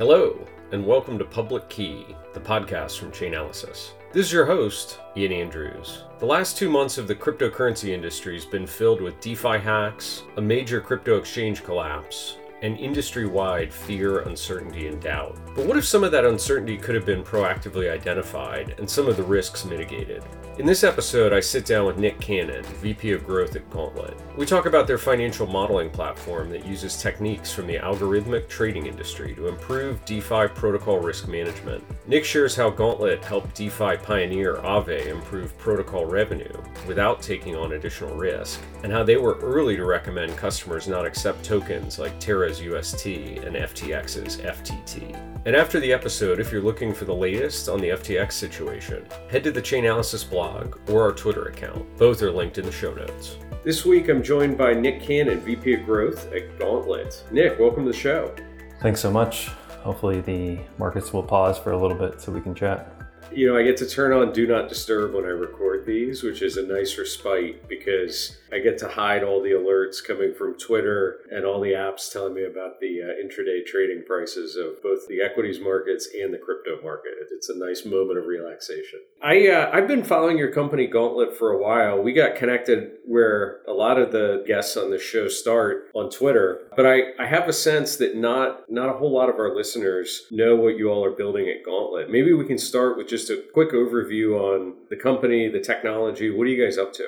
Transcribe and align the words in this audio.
Hello, 0.00 0.46
and 0.72 0.86
welcome 0.86 1.18
to 1.18 1.26
Public 1.26 1.68
Key, 1.68 2.06
the 2.32 2.40
podcast 2.40 2.98
from 2.98 3.10
Chainalysis. 3.10 3.90
This 4.14 4.24
is 4.24 4.32
your 4.32 4.46
host, 4.46 4.98
Ian 5.14 5.30
Andrews. 5.30 6.04
The 6.20 6.24
last 6.24 6.56
two 6.56 6.70
months 6.70 6.96
of 6.96 7.06
the 7.06 7.14
cryptocurrency 7.14 7.90
industry 7.90 8.32
has 8.32 8.46
been 8.46 8.66
filled 8.66 9.02
with 9.02 9.20
DeFi 9.20 9.58
hacks, 9.58 10.22
a 10.38 10.40
major 10.40 10.80
crypto 10.80 11.18
exchange 11.18 11.62
collapse, 11.62 12.38
and 12.62 12.78
industry 12.78 13.26
wide 13.26 13.72
fear, 13.72 14.20
uncertainty, 14.20 14.86
and 14.86 15.00
doubt. 15.00 15.36
But 15.54 15.66
what 15.66 15.76
if 15.76 15.86
some 15.86 16.04
of 16.04 16.12
that 16.12 16.24
uncertainty 16.24 16.76
could 16.76 16.94
have 16.94 17.06
been 17.06 17.22
proactively 17.22 17.90
identified 17.90 18.74
and 18.78 18.88
some 18.88 19.08
of 19.08 19.16
the 19.16 19.22
risks 19.22 19.64
mitigated? 19.64 20.22
In 20.58 20.66
this 20.66 20.84
episode, 20.84 21.32
I 21.32 21.40
sit 21.40 21.64
down 21.64 21.86
with 21.86 21.96
Nick 21.96 22.20
Cannon, 22.20 22.62
VP 22.82 23.12
of 23.12 23.24
Growth 23.24 23.56
at 23.56 23.70
Gauntlet. 23.70 24.14
We 24.36 24.44
talk 24.44 24.66
about 24.66 24.86
their 24.86 24.98
financial 24.98 25.46
modeling 25.46 25.88
platform 25.88 26.50
that 26.50 26.66
uses 26.66 27.00
techniques 27.00 27.50
from 27.50 27.66
the 27.66 27.76
algorithmic 27.76 28.46
trading 28.46 28.84
industry 28.84 29.34
to 29.36 29.48
improve 29.48 30.04
DeFi 30.04 30.48
protocol 30.48 30.98
risk 30.98 31.28
management. 31.28 31.82
Nick 32.06 32.26
shares 32.26 32.54
how 32.54 32.68
Gauntlet 32.68 33.24
helped 33.24 33.54
DeFi 33.54 33.96
pioneer 33.96 34.56
Aave 34.56 35.06
improve 35.06 35.56
protocol 35.56 36.04
revenue 36.04 36.52
without 36.86 37.22
taking 37.22 37.56
on 37.56 37.72
additional 37.72 38.14
risk, 38.14 38.60
and 38.82 38.92
how 38.92 39.02
they 39.02 39.16
were 39.16 39.38
early 39.40 39.76
to 39.76 39.86
recommend 39.86 40.36
customers 40.36 40.88
not 40.88 41.06
accept 41.06 41.42
tokens 41.42 41.98
like 41.98 42.20
Terra's 42.50 42.60
UST 42.60 43.06
and 43.06 43.54
FTX's 43.54 44.38
FTT. 44.38 45.14
And 45.46 45.54
after 45.54 45.78
the 45.78 45.92
episode, 45.92 46.40
if 46.40 46.50
you're 46.50 46.62
looking 46.62 46.92
for 46.92 47.04
the 47.04 47.14
latest 47.14 47.68
on 47.68 47.80
the 47.80 47.90
FTX 47.90 48.32
situation, 48.32 49.06
head 49.28 49.44
to 49.44 49.52
the 49.52 49.62
Chainalysis 49.62 50.28
blog 50.28 50.76
or 50.90 51.02
our 51.02 51.12
Twitter 51.12 51.44
account. 51.44 51.86
Both 51.96 52.22
are 52.22 52.32
linked 52.32 52.58
in 52.58 52.66
the 52.66 52.72
show 52.72 52.92
notes. 52.92 53.36
This 53.64 53.84
week, 53.84 54.08
I'm 54.08 54.22
joined 54.22 54.58
by 54.58 54.74
Nick 54.74 55.00
Cannon, 55.00 55.40
VP 55.40 55.74
of 55.74 55.84
Growth 55.84 56.32
at 56.32 56.58
Gauntlet. 56.58 57.22
Nick, 57.30 57.58
welcome 57.60 57.84
to 57.84 57.92
the 57.92 57.96
show. 57.96 58.34
Thanks 58.80 59.00
so 59.00 59.12
much. 59.12 59.46
Hopefully, 59.84 60.20
the 60.20 60.58
markets 60.76 61.12
will 61.12 61.22
pause 61.22 61.56
for 61.56 61.70
a 61.70 61.80
little 61.80 61.96
bit 61.96 62.20
so 62.20 62.32
we 62.32 62.40
can 62.40 62.54
chat 62.54 62.99
you 63.32 63.46
know, 63.46 63.56
I 63.56 63.62
get 63.62 63.76
to 63.78 63.86
turn 63.86 64.12
on 64.12 64.32
Do 64.32 64.46
Not 64.46 64.68
Disturb 64.68 65.14
when 65.14 65.24
I 65.24 65.28
record 65.28 65.86
these, 65.86 66.22
which 66.22 66.42
is 66.42 66.56
a 66.56 66.66
nice 66.66 66.98
respite 66.98 67.68
because 67.68 68.36
I 68.52 68.58
get 68.58 68.78
to 68.78 68.88
hide 68.88 69.22
all 69.22 69.42
the 69.42 69.50
alerts 69.50 70.04
coming 70.04 70.34
from 70.34 70.58
Twitter 70.58 71.20
and 71.30 71.44
all 71.44 71.60
the 71.60 71.72
apps 71.72 72.12
telling 72.12 72.34
me 72.34 72.44
about 72.44 72.80
the 72.80 73.00
uh, 73.02 73.24
intraday 73.24 73.64
trading 73.64 74.02
prices 74.06 74.56
of 74.56 74.82
both 74.82 75.06
the 75.08 75.20
equities 75.22 75.60
markets 75.60 76.08
and 76.20 76.34
the 76.34 76.38
crypto 76.38 76.82
market. 76.82 77.12
It's 77.30 77.48
a 77.48 77.56
nice 77.56 77.84
moment 77.84 78.18
of 78.18 78.26
relaxation. 78.26 79.00
I 79.22 79.48
uh, 79.48 79.70
I've 79.72 79.86
been 79.86 80.02
following 80.02 80.36
your 80.36 80.52
company 80.52 80.86
Gauntlet 80.86 81.36
for 81.36 81.52
a 81.52 81.58
while. 81.58 82.02
We 82.02 82.12
got 82.12 82.36
connected 82.36 82.92
where 83.06 83.60
a 83.68 83.72
lot 83.72 83.98
of 83.98 84.12
the 84.12 84.44
guests 84.46 84.76
on 84.76 84.90
the 84.90 84.98
show 84.98 85.28
start 85.28 85.90
on 85.94 86.10
Twitter, 86.10 86.68
but 86.76 86.86
I, 86.86 87.12
I 87.18 87.26
have 87.26 87.48
a 87.48 87.52
sense 87.52 87.96
that 87.96 88.16
not 88.16 88.70
not 88.70 88.88
a 88.88 88.98
whole 88.98 89.12
lot 89.12 89.28
of 89.28 89.36
our 89.36 89.54
listeners 89.54 90.26
know 90.30 90.56
what 90.56 90.76
you 90.76 90.90
all 90.90 91.04
are 91.04 91.10
building 91.10 91.48
at 91.48 91.64
Gauntlet. 91.64 92.10
Maybe 92.10 92.32
we 92.32 92.46
can 92.46 92.58
start 92.58 92.96
with 92.96 93.08
just 93.10 93.28
a 93.28 93.42
quick 93.52 93.72
overview 93.72 94.38
on 94.40 94.74
the 94.88 94.96
company, 94.96 95.48
the 95.48 95.60
technology. 95.60 96.30
What 96.30 96.46
are 96.46 96.50
you 96.50 96.64
guys 96.64 96.78
up 96.78 96.92
to? 96.94 97.06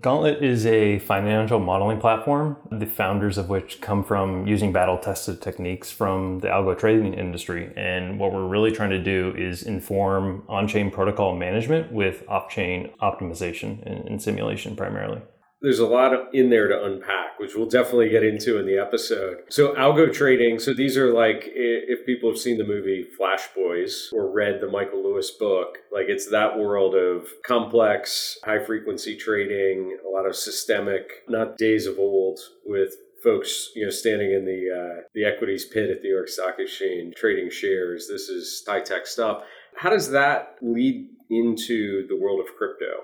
Gauntlet 0.00 0.42
is 0.42 0.66
a 0.66 0.98
financial 0.98 1.60
modeling 1.60 2.00
platform, 2.00 2.56
the 2.72 2.86
founders 2.86 3.38
of 3.38 3.48
which 3.48 3.80
come 3.80 4.02
from 4.02 4.44
using 4.44 4.72
battle 4.72 4.98
tested 4.98 5.40
techniques 5.40 5.92
from 5.92 6.40
the 6.40 6.48
algo 6.48 6.76
trading 6.76 7.14
industry. 7.14 7.72
And 7.76 8.18
what 8.18 8.32
we're 8.32 8.48
really 8.48 8.72
trying 8.72 8.90
to 8.90 9.02
do 9.02 9.32
is 9.38 9.62
inform 9.62 10.42
on 10.48 10.66
chain 10.66 10.90
protocol 10.90 11.36
management 11.36 11.92
with 11.92 12.24
off 12.28 12.50
chain 12.50 12.90
optimization 13.00 13.86
and, 13.86 14.20
simulation 14.20 14.74
primarily 14.74 15.20
there's 15.64 15.78
a 15.78 15.86
lot 15.86 16.12
in 16.34 16.50
there 16.50 16.68
to 16.68 16.84
unpack, 16.84 17.38
which 17.38 17.54
we'll 17.56 17.68
definitely 17.68 18.10
get 18.10 18.22
into 18.22 18.58
in 18.58 18.66
the 18.66 18.78
episode. 18.78 19.38
So, 19.48 19.74
algo 19.74 20.12
trading. 20.12 20.58
So, 20.58 20.74
these 20.74 20.96
are 20.98 21.12
like 21.12 21.44
if 21.46 22.04
people 22.04 22.30
have 22.30 22.38
seen 22.38 22.58
the 22.58 22.66
movie 22.66 23.02
Flash 23.02 23.48
Boys 23.54 24.10
or 24.12 24.30
read 24.30 24.60
the 24.60 24.68
Michael 24.68 25.02
Lewis 25.02 25.30
book, 25.30 25.78
like 25.90 26.06
it's 26.08 26.30
that 26.30 26.58
world 26.58 26.94
of 26.94 27.28
complex, 27.46 28.38
high 28.44 28.62
frequency 28.62 29.16
trading, 29.16 29.96
a 30.06 30.08
lot 30.08 30.26
of 30.26 30.36
systemic, 30.36 31.08
not 31.28 31.56
days 31.56 31.86
of 31.86 31.98
old 31.98 32.38
with 32.66 32.94
folks, 33.22 33.70
you 33.74 33.84
know, 33.84 33.90
standing 33.90 34.32
in 34.32 34.44
the 34.44 34.68
uh, 34.70 35.00
the 35.14 35.24
equities 35.24 35.64
pit 35.64 35.88
at 35.88 36.02
the 36.02 36.08
New 36.08 36.14
York 36.14 36.28
Stock 36.28 36.56
Exchange 36.58 37.14
trading 37.16 37.50
shares. 37.50 38.06
This 38.06 38.28
is 38.28 38.62
high 38.68 38.80
tech 38.80 39.06
stuff. 39.06 39.42
How 39.76 39.88
does 39.90 40.10
that 40.10 40.56
lead 40.60 41.08
into 41.30 42.06
the 42.06 42.16
world 42.16 42.40
of 42.40 42.54
crypto? 42.54 43.02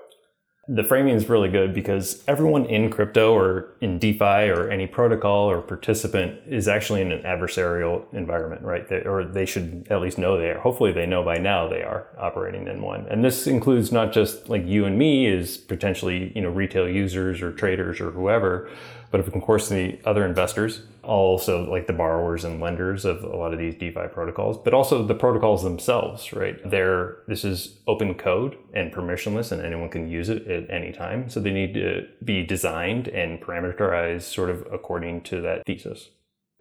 The 0.73 0.85
framing 0.85 1.15
is 1.15 1.27
really 1.27 1.49
good 1.49 1.73
because 1.73 2.23
everyone 2.29 2.65
in 2.65 2.89
crypto 2.89 3.33
or 3.33 3.73
in 3.81 3.99
DeFi 3.99 4.49
or 4.49 4.69
any 4.69 4.87
protocol 4.87 5.51
or 5.51 5.61
participant 5.61 6.39
is 6.47 6.69
actually 6.69 7.01
in 7.01 7.11
an 7.11 7.23
adversarial 7.23 8.05
environment, 8.13 8.61
right? 8.61 8.87
They, 8.87 9.01
or 9.01 9.25
they 9.25 9.45
should 9.45 9.87
at 9.89 9.99
least 9.99 10.17
know 10.17 10.37
they 10.37 10.49
are. 10.49 10.59
Hopefully, 10.59 10.93
they 10.93 11.05
know 11.05 11.25
by 11.25 11.39
now 11.39 11.67
they 11.67 11.83
are 11.83 12.07
operating 12.17 12.69
in 12.69 12.81
one. 12.81 13.05
And 13.09 13.21
this 13.21 13.47
includes 13.47 13.91
not 13.91 14.13
just 14.13 14.47
like 14.47 14.65
you 14.65 14.85
and 14.85 14.97
me 14.97 15.27
as 15.27 15.57
potentially 15.57 16.31
you 16.33 16.41
know 16.41 16.49
retail 16.49 16.87
users 16.87 17.41
or 17.41 17.51
traders 17.51 17.99
or 17.99 18.11
whoever, 18.11 18.69
but 19.11 19.19
of 19.19 19.31
course 19.41 19.69
the 19.69 19.99
other 20.05 20.25
investors, 20.25 20.81
also 21.03 21.69
like 21.69 21.87
the 21.87 21.93
borrowers 21.93 22.43
and 22.43 22.61
lenders 22.61 23.05
of 23.05 23.23
a 23.23 23.35
lot 23.35 23.53
of 23.53 23.59
these 23.59 23.75
DeFi 23.75 24.07
protocols, 24.11 24.57
but 24.57 24.73
also 24.73 25.05
the 25.05 25.15
protocols 25.15 25.63
themselves, 25.63 26.31
right? 26.33 26.57
They're, 26.69 27.17
this 27.27 27.43
is 27.43 27.77
open 27.87 28.13
code 28.15 28.57
and 28.73 28.91
permissionless 28.91 29.51
and 29.51 29.61
anyone 29.61 29.89
can 29.89 30.09
use 30.09 30.29
it 30.29 30.47
at 30.47 30.69
any 30.69 30.91
time. 30.91 31.29
So 31.29 31.39
they 31.39 31.51
need 31.51 31.73
to 31.73 32.07
be 32.23 32.45
designed 32.45 33.07
and 33.09 33.41
parameterized 33.41 34.23
sort 34.23 34.49
of 34.49 34.65
according 34.71 35.21
to 35.23 35.41
that 35.41 35.65
thesis. 35.65 36.09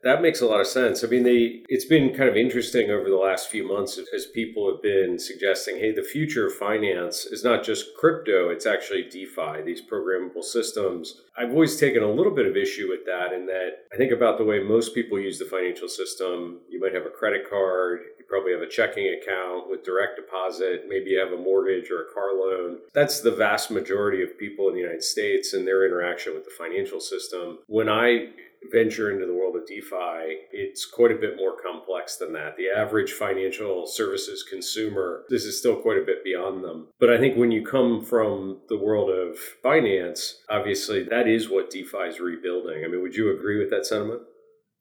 That 0.03 0.23
makes 0.23 0.41
a 0.41 0.47
lot 0.47 0.61
of 0.61 0.67
sense. 0.67 1.05
I 1.05 1.09
mean, 1.09 1.25
they 1.25 1.63
it's 1.69 1.85
been 1.85 2.15
kind 2.15 2.29
of 2.29 2.37
interesting 2.37 2.91
over 2.91 3.09
the 3.09 3.17
last 3.17 3.49
few 3.49 3.67
months 3.67 3.99
as 4.15 4.27
people 4.27 4.71
have 4.71 4.83
been 4.83 5.19
suggesting, 5.19 5.77
hey, 5.77 5.93
the 5.93 6.03
future 6.03 6.47
of 6.47 6.55
finance 6.55 7.27
is 7.27 7.45
not 7.45 7.65
just 7.65 7.97
crypto, 7.99 8.49
it's 8.49 8.67
actually 8.67 9.03
DeFi, 9.03 9.63
these 9.65 9.83
programmable 9.83 10.43
systems. 10.43 11.21
I've 11.37 11.51
always 11.51 11.77
taken 11.79 12.03
a 12.03 12.11
little 12.11 12.35
bit 12.35 12.47
of 12.47 12.57
issue 12.57 12.89
with 12.89 13.05
that 13.07 13.33
in 13.33 13.47
that 13.47 13.87
I 13.93 13.97
think 13.97 14.13
about 14.13 14.39
the 14.39 14.45
way 14.45 14.61
most 14.61 14.95
people 14.95 15.19
use 15.19 15.39
the 15.39 15.45
financial 15.45 15.89
system. 15.89 16.61
You 16.69 16.81
might 16.81 16.95
have 16.95 17.07
a 17.07 17.11
credit 17.11 17.49
card, 17.49 18.01
you 18.19 18.25
probably 18.29 18.53
have 18.53 18.63
a 18.63 18.69
checking 18.69 19.07
account 19.07 19.69
with 19.69 19.85
direct 19.85 20.17
deposit, 20.17 20.85
maybe 20.89 21.11
you 21.11 21.19
have 21.19 21.33
a 21.33 21.43
mortgage 21.43 21.91
or 21.91 22.03
a 22.03 22.15
car 22.15 22.35
loan. 22.35 22.79
That's 22.95 23.21
the 23.21 23.33
vast 23.33 23.71
majority 23.71 24.23
of 24.23 24.39
people 24.39 24.69
in 24.69 24.75
the 24.75 24.81
United 24.81 25.05
States 25.05 25.53
and 25.53 25.67
their 25.67 25.87
interaction 25.87 26.35
with 26.35 26.45
the 26.45 26.51
financial 26.57 27.01
system. 27.01 27.59
When 27.67 27.89
I 27.89 28.31
venture 28.71 29.11
into 29.11 29.27
the 29.27 29.35
world 29.35 29.57
of 29.57 29.67
DeFi, 29.67 30.49
it's 30.53 30.87
quite 30.87 31.11
a 31.11 31.17
bit 31.17 31.37
more 31.37 31.55
complex 31.61 32.17
than 32.17 32.33
that. 32.35 32.57
The 32.57 32.69
average 32.69 33.13
financial 33.13 33.87
services 33.87 34.43
consumer, 34.43 35.25
this 35.29 35.45
is 35.45 35.59
still 35.59 35.77
quite 35.77 35.99
a 35.99 36.05
bit 36.05 36.25
beyond 36.25 36.63
them. 36.63 36.89
But 36.99 37.11
I 37.11 37.19
think 37.19 37.37
when 37.37 37.51
you 37.51 37.65
come 37.65 38.05
from 38.05 38.61
the 38.69 38.79
world 38.79 39.11
of 39.11 39.39
finance, 39.63 40.43
obviously 40.49 41.05
that 41.05 41.27
is 41.27 41.49
what 41.49 41.71
DeFi 41.71 42.09
is 42.09 42.21
rebuilding. 42.21 42.85
I 42.85 42.89
mean, 42.89 43.03
would 43.03 43.17
you 43.17 43.35
agree 43.35 43.59
with 43.59 43.71
that 43.71 43.87
sentiment? 43.87 44.23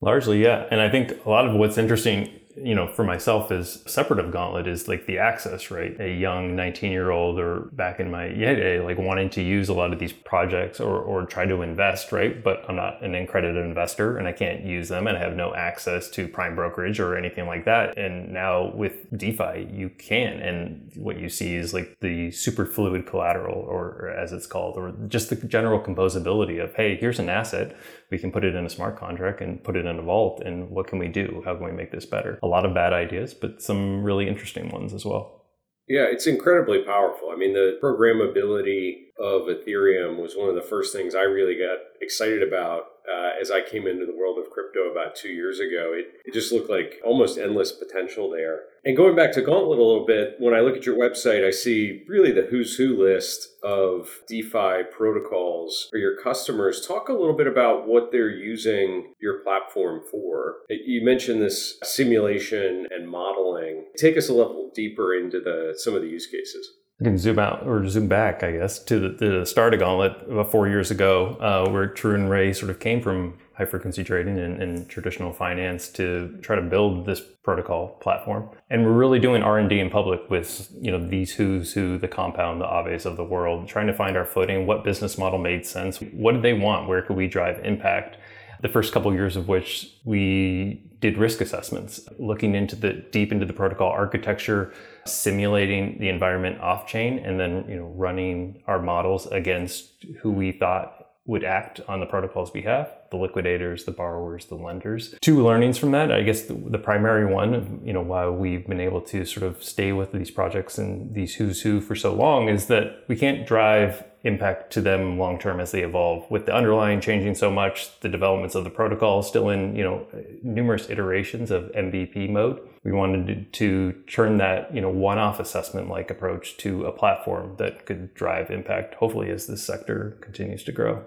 Largely, 0.01 0.41
yeah. 0.41 0.66
And 0.72 0.79
I 0.79 0.89
think 0.89 1.25
a 1.25 1.29
lot 1.29 1.47
of 1.47 1.56
what's 1.56 1.78
interesting 1.78 2.38
you 2.62 2.75
know, 2.75 2.88
for 2.88 3.03
myself 3.03 3.52
is 3.52 3.81
separate 3.86 4.20
of 4.20 4.31
Gauntlet 4.31 4.68
is 4.68 4.88
like 4.88 5.06
the 5.06 5.18
access, 5.18 5.72
right? 5.72 6.00
A 6.00 6.14
young 6.14 6.56
19 6.56 6.92
year 6.92 7.12
old 7.12 7.40
or 7.40 7.70
back 7.72 8.00
in 8.00 8.12
my 8.12 8.28
yeah, 8.28 8.81
like 8.84 8.97
wanting 8.97 9.30
to 9.31 9.42
use 9.42 9.70
a 9.70 9.74
lot 9.74 9.94
of 9.94 10.00
these 10.00 10.14
projects 10.14 10.80
or, 10.80 11.00
or 11.00 11.25
try 11.25 11.46
to 11.46 11.62
invest, 11.62 12.12
right? 12.12 12.44
But 12.44 12.64
I'm 12.68 12.75
not 12.75 13.02
an 13.03 13.16
accredited 13.16 13.64
investor 13.64 14.18
and 14.18 14.28
I 14.28 14.31
can't 14.31 14.64
use 14.64 14.90
them 14.90 15.08
and 15.08 15.18
I 15.18 15.19
have 15.19 15.36
no 15.36 15.53
access 15.53 16.09
to 16.12 16.28
prime 16.28 16.56
brokerage 16.56 17.00
or 17.00 17.16
anything 17.16 17.48
like 17.48 17.66
that. 17.66 17.98
And 17.98 18.34
now 18.34 18.74
with 18.75 19.06
DeFi, 19.18 19.69
you 19.72 19.90
can. 19.90 20.40
And 20.40 20.92
what 20.96 21.19
you 21.19 21.30
see 21.30 21.56
is 21.56 21.74
like 21.74 21.98
the 22.02 22.31
super 22.31 22.66
fluid 22.66 23.06
collateral 23.06 23.59
or, 23.62 23.86
or 23.86 24.09
as 24.09 24.31
it's 24.31 24.48
called, 24.48 24.78
or 24.78 24.94
just 25.08 25.30
the 25.30 25.36
general 25.36 25.80
composability 25.80 26.64
of, 26.64 26.74
hey, 26.75 26.96
here's 26.96 27.19
an 27.19 27.30
asset. 27.30 27.75
We 28.12 28.18
can 28.18 28.31
put 28.31 28.44
it 28.44 28.56
in 28.56 28.66
a 28.66 28.69
smart 28.69 28.98
contract 28.98 29.42
and 29.42 29.64
put 29.64 29.75
it 29.75 29.86
in 29.86 30.00
a 30.00 30.02
vault. 30.02 30.42
And 30.44 30.69
what 30.69 30.88
can 30.88 31.00
we 31.00 31.08
do? 31.08 31.42
How 31.46 31.56
can 31.56 31.66
we 31.66 31.72
make 31.72 31.92
this 31.92 32.06
better? 32.06 32.40
Lot 32.50 32.66
of 32.66 32.74
bad 32.74 32.94
ideas, 32.94 33.34
but 33.34 33.62
some 33.62 34.04
really 34.04 34.28
interesting 34.28 34.69
ones 34.69 34.94
as 34.94 35.06
well. 35.06 35.46
Yeah, 35.88 36.06
it's 36.10 36.28
incredibly 36.28 36.84
powerful. 36.84 37.30
I 37.31 37.36
mean, 37.36 37.54
the 37.54 37.80
programmability 37.81 39.08
of 39.19 39.44
Ethereum 39.44 40.21
was 40.21 40.36
one 40.36 40.50
of 40.50 40.56
the 40.56 40.62
first 40.62 40.94
things 40.94 41.16
I 41.16 41.24
really 41.24 41.56
got 41.56 41.80
excited 42.01 42.42
about 42.42 42.86
uh, 43.10 43.31
as 43.42 43.51
I 43.51 43.62
came 43.62 43.88
into 43.88 44.06
the 44.06 44.16
world 44.16 44.38
of 44.38 44.51
crypto 44.51 44.92
about 44.92 45.16
two 45.16 45.30
years 45.30 45.60
ago. 45.60 45.94
It, 45.94 46.21
it 46.25 46.33
just 46.33 46.51
looked 46.51 46.69
like 46.69 47.01
almost 47.04 47.38
endless 47.38 47.71
potential 47.71 48.30
there. 48.30 48.62
And 48.86 48.95
going 48.95 49.16
back 49.16 49.33
to 49.33 49.42
Gauntlet 49.42 49.80
a 49.80 49.83
little 49.83 50.06
bit, 50.06 50.36
when 50.39 50.54
I 50.54 50.62
look 50.62 50.77
at 50.77 50.86
your 50.86 50.98
website, 50.98 51.45
I 51.45 51.51
see 51.51 52.04
really 52.07 52.31
the 52.31 52.48
who's 52.50 52.75
who 52.75 52.98
list 52.98 53.50
of 53.63 54.21
DeFi 54.27 54.83
protocols 54.92 55.88
for 55.92 55.98
your 55.98 56.16
customers. 56.21 56.86
Talk 56.86 57.10
a 57.10 57.13
little 57.13 57.36
bit 57.36 57.48
about 57.48 57.88
what 57.88 58.12
they're 58.12 58.30
using 58.30 59.13
your 59.19 59.39
platform 59.39 60.01
for. 60.10 60.57
You 60.69 61.04
mentioned 61.04 61.42
this 61.42 61.77
simulation 61.83 62.88
and 62.92 63.10
modeling. 63.10 63.86
Take 63.98 64.18
us 64.18 64.30
a 64.30 64.33
level 64.33 64.71
deeper 64.74 65.13
into 65.13 65.42
the 65.42 65.74
some 65.77 65.95
of 65.95 66.01
the 66.01 66.07
use 66.07 66.27
cases. 66.27 66.69
I 67.00 67.06
can 67.06 67.18
zoom 67.18 67.40
out 67.40 67.66
or 67.66 67.88
zoom 67.88 68.10
back, 68.10 68.44
I 68.44 68.51
guess, 68.51 68.78
to 68.84 69.00
the, 69.00 69.10
the 69.10 69.46
start 69.46 69.74
of 69.74 69.80
Gauntlet 69.80 70.30
about 70.30 70.51
four 70.51 70.68
years 70.68 70.92
ago, 70.92 71.38
uh, 71.40 71.69
where 71.69 71.88
Tarun 71.88 72.16
and 72.16 72.30
Ray 72.30 72.51
sort 72.51 72.69
of 72.69 72.81
came 72.81 73.01
from 73.01 73.38
high 73.54 73.66
frequency 73.66 74.04
trading 74.04 74.38
and, 74.38 74.62
and, 74.62 74.90
traditional 74.90 75.34
finance 75.34 75.90
to 75.90 76.38
try 76.42 76.56
to 76.56 76.62
build 76.62 77.06
this 77.06 77.22
protocol 77.44 77.90
platform. 78.01 78.50
And 78.69 78.86
we're 78.86 78.94
really 78.94 79.19
doing 79.19 79.44
R&D 79.44 79.80
in 79.80 79.90
public 79.90 80.30
with, 80.30 80.72
you 80.80 80.92
know, 80.92 81.06
these 81.06 81.34
who's 81.34 81.74
who, 81.74 81.98
the 81.98 82.07
Compound, 82.07 82.62
the 82.62 82.66
Aaves 82.66 83.06
of 83.06 83.18
the 83.18 83.24
world, 83.24 83.68
trying 83.68 83.88
to 83.88 83.94
find 83.94 84.16
our 84.16 84.25
footing, 84.25 84.66
what 84.66 84.86
business 84.86 85.18
model 85.18 85.40
made 85.40 85.66
sense, 85.66 86.00
what 86.13 86.34
did 86.34 86.42
they 86.42 86.54
want, 86.54 86.88
where 86.88 87.02
could 87.02 87.18
we 87.18 87.28
drive 87.28 87.60
impact? 87.66 88.18
The 88.61 88.69
first 88.69 88.94
couple 88.94 89.09
of 89.09 89.15
years 89.15 89.35
of 89.35 89.47
which 89.47 89.94
we 90.03 90.83
did 91.00 91.17
risk 91.17 91.41
assessments, 91.41 92.07
looking 92.17 92.56
into 92.56 92.75
the 92.75 92.94
deep 92.94 93.31
into 93.31 93.45
the 93.45 93.53
protocol 93.53 93.89
architecture, 93.89 94.73
simulating 95.06 95.97
the 96.00 96.09
environment 96.09 96.59
off 96.59 96.88
chain, 96.88 97.19
and 97.19 97.39
then 97.39 97.65
you 97.69 97.77
know 97.77 97.94
running 97.95 98.61
our 98.67 98.81
models 98.81 99.27
against 99.27 100.06
who 100.21 100.31
we 100.31 100.51
thought 100.51 101.00
would 101.29 101.44
act 101.44 101.79
on 101.88 102.00
the 102.00 102.07
protocol's 102.07 102.50
behalf 102.50 102.88
the 103.11 103.17
liquidators 103.17 103.85
the 103.85 103.91
borrowers 103.91 104.45
the 104.47 104.56
lenders. 104.56 105.13
Two 105.21 105.44
learnings 105.44 105.77
from 105.77 105.91
that 105.91 106.11
i 106.11 106.23
guess 106.23 106.44
the, 106.44 106.56
the, 106.56 106.79
primary 106.79 107.31
one 107.31 107.81
you 107.85 107.94
know 107.94 108.01
why 108.01 108.27
we've 108.27 108.65
been 108.67 108.79
able 108.79 109.00
to 109.00 109.23
sort 109.25 109.44
of 109.44 109.63
stay 109.63 109.91
with 109.91 110.11
these 110.11 110.31
projects 110.31 110.79
and 110.79 111.13
these 111.13 111.35
who's 111.35 111.61
who 111.61 111.81
for 111.81 111.95
so 111.95 112.15
long 112.15 112.50
is 112.50 112.65
that 112.65 113.03
we 113.07 113.15
can't 113.15 113.45
drive 113.45 114.03
impact 114.24 114.71
to 114.74 114.81
them 114.81 115.18
long 115.18 115.39
term 115.39 115.60
as 115.60 115.71
they 115.71 115.81
evolve. 115.81 116.30
With 116.30 116.45
the 116.45 116.54
underlying 116.54 117.01
changing 117.01 117.36
so 117.36 117.50
much 117.50 118.00
the 118.01 118.10
developments 118.10 118.56
of 118.56 118.63
the 118.63 118.69
protocol 118.69 119.24
still 119.24 119.50
in 119.50 119.75
you 119.75 119.83
know 119.83 120.06
numerous 120.44 120.89
iterations 120.89 121.51
of 121.51 121.71
mvp 121.71 122.30
mode. 122.30 122.60
We 122.83 122.92
wanted 122.92 123.51
to 123.54 123.92
turn 124.07 124.38
that 124.38 124.74
you 124.74 124.81
know 124.81 124.89
one-off 124.89 125.39
assessment 125.39 125.89
like 125.89 126.10
approach 126.12 126.57
to 126.57 126.86
a 126.86 126.92
platform 126.92 127.56
that 127.57 127.86
could 127.86 128.13
drive 128.13 128.50
impact 128.50 128.95
hopefully 128.95 129.30
as 129.30 129.48
this 129.48 129.63
sector 129.63 130.18
continues 130.21 130.63
to 130.63 130.71
grow 130.71 131.06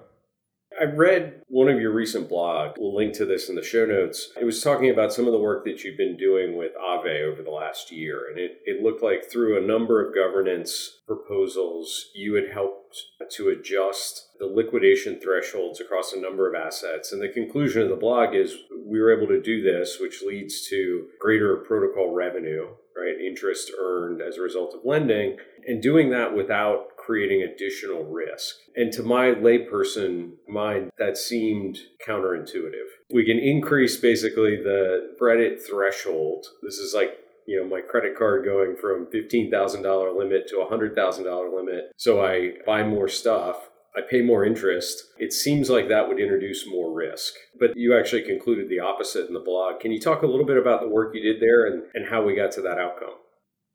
I 0.83 0.87
read 0.87 1.43
one 1.47 1.69
of 1.69 1.81
your 1.81 1.93
recent 1.93 2.29
blogs. 2.29 2.75
We'll 2.77 2.97
link 2.97 3.15
to 3.15 3.25
this 3.25 3.49
in 3.49 3.55
the 3.55 3.63
show 3.63 3.87
notes. 3.87 4.33
It 4.41 4.45
was 4.45 4.61
talking 4.61 4.91
about 4.91 5.13
some 5.13 5.27
of 5.27 5.33
the 5.33 5.39
work 5.39 5.65
that 5.65 5.85
you've 5.85 5.97
been 5.97 6.17
doing 6.17 6.57
with 6.57 6.73
Aave 6.75 7.23
over 7.23 7.41
the 7.41 7.53
last 7.53 7.93
year. 7.93 8.29
And 8.29 8.37
it, 8.37 8.59
it 8.65 8.83
looked 8.83 9.01
like 9.01 9.31
through 9.31 9.57
a 9.57 9.65
number 9.65 10.05
of 10.05 10.13
governance 10.13 11.03
proposals, 11.07 12.07
you 12.17 12.35
had 12.35 12.53
helped 12.53 12.97
to 13.31 13.51
adjust 13.51 14.27
the 14.41 14.47
liquidation 14.47 15.21
thresholds 15.21 15.81
across 15.81 16.13
a 16.13 16.21
number 16.21 16.49
of 16.49 16.61
assets. 16.61 17.13
And 17.13 17.23
the 17.23 17.29
conclusion 17.29 17.83
of 17.83 17.89
the 17.89 17.95
blog 17.95 18.35
is 18.35 18.57
we 18.85 19.01
were 19.01 19.17
able 19.17 19.29
to 19.29 19.41
do 19.41 19.63
this, 19.63 19.99
which 20.01 20.25
leads 20.27 20.67
to 20.69 21.07
greater 21.21 21.59
protocol 21.59 22.13
revenue, 22.13 22.67
right? 22.97 23.25
Interest 23.25 23.71
earned 23.81 24.21
as 24.21 24.37
a 24.37 24.43
result 24.43 24.75
of 24.75 24.81
lending, 24.85 25.37
and 25.65 25.81
doing 25.81 26.11
that 26.11 26.35
without 26.35 26.92
creating 27.05 27.43
additional 27.43 28.05
risk. 28.05 28.55
And 28.77 28.93
to 28.93 29.03
my 29.03 29.29
layperson 29.29 30.33
mind, 30.49 30.91
that 30.99 31.17
seemed 31.17 31.79
counterintuitive. 32.07 32.89
We 33.13 33.25
can 33.25 33.39
increase 33.39 33.97
basically 33.97 34.57
the 34.57 35.15
credit 35.19 35.61
threshold. 35.69 36.47
This 36.63 36.79
is 36.79 36.95
like 36.95 37.11
you 37.47 37.61
know 37.61 37.69
my 37.69 37.81
credit 37.81 38.17
card 38.17 38.45
going 38.45 38.77
from 38.81 39.07
$15,000 39.07 40.17
limit 40.17 40.47
to 40.49 40.61
a 40.61 40.67
$100,000 40.67 41.57
limit. 41.57 41.93
So 41.97 42.25
I 42.25 42.53
buy 42.65 42.85
more 42.85 43.09
stuff 43.09 43.69
I 43.95 44.01
pay 44.01 44.23
more 44.23 44.45
interest. 44.45 45.05
It 45.19 45.33
seems 45.33 45.69
like 45.69 45.89
that 45.89 46.09
would 46.09 46.19
introduce 46.19 46.67
more 46.67 46.95
risk. 46.95 47.35
But 47.59 47.77
you 47.77 47.99
actually 47.99 48.23
concluded 48.23 48.69
the 48.69 48.81
opposite 48.81 49.29
in 49.29 49.35
the 49.35 49.41
blog. 49.41 49.81
Can 49.81 49.93
you 49.93 50.01
talk 50.01 50.23
a 50.23 50.27
little 50.27 50.47
bit 50.47 50.57
about 50.57 50.81
the 50.81 50.89
work 50.89 51.15
you 51.15 51.23
did 51.23 51.43
there 51.43 51.67
and, 51.67 51.83
and 51.93 52.07
how 52.09 52.25
we 52.25 52.35
got 52.35 52.53
to 52.53 52.63
that 52.63 52.79
outcome? 52.79 53.17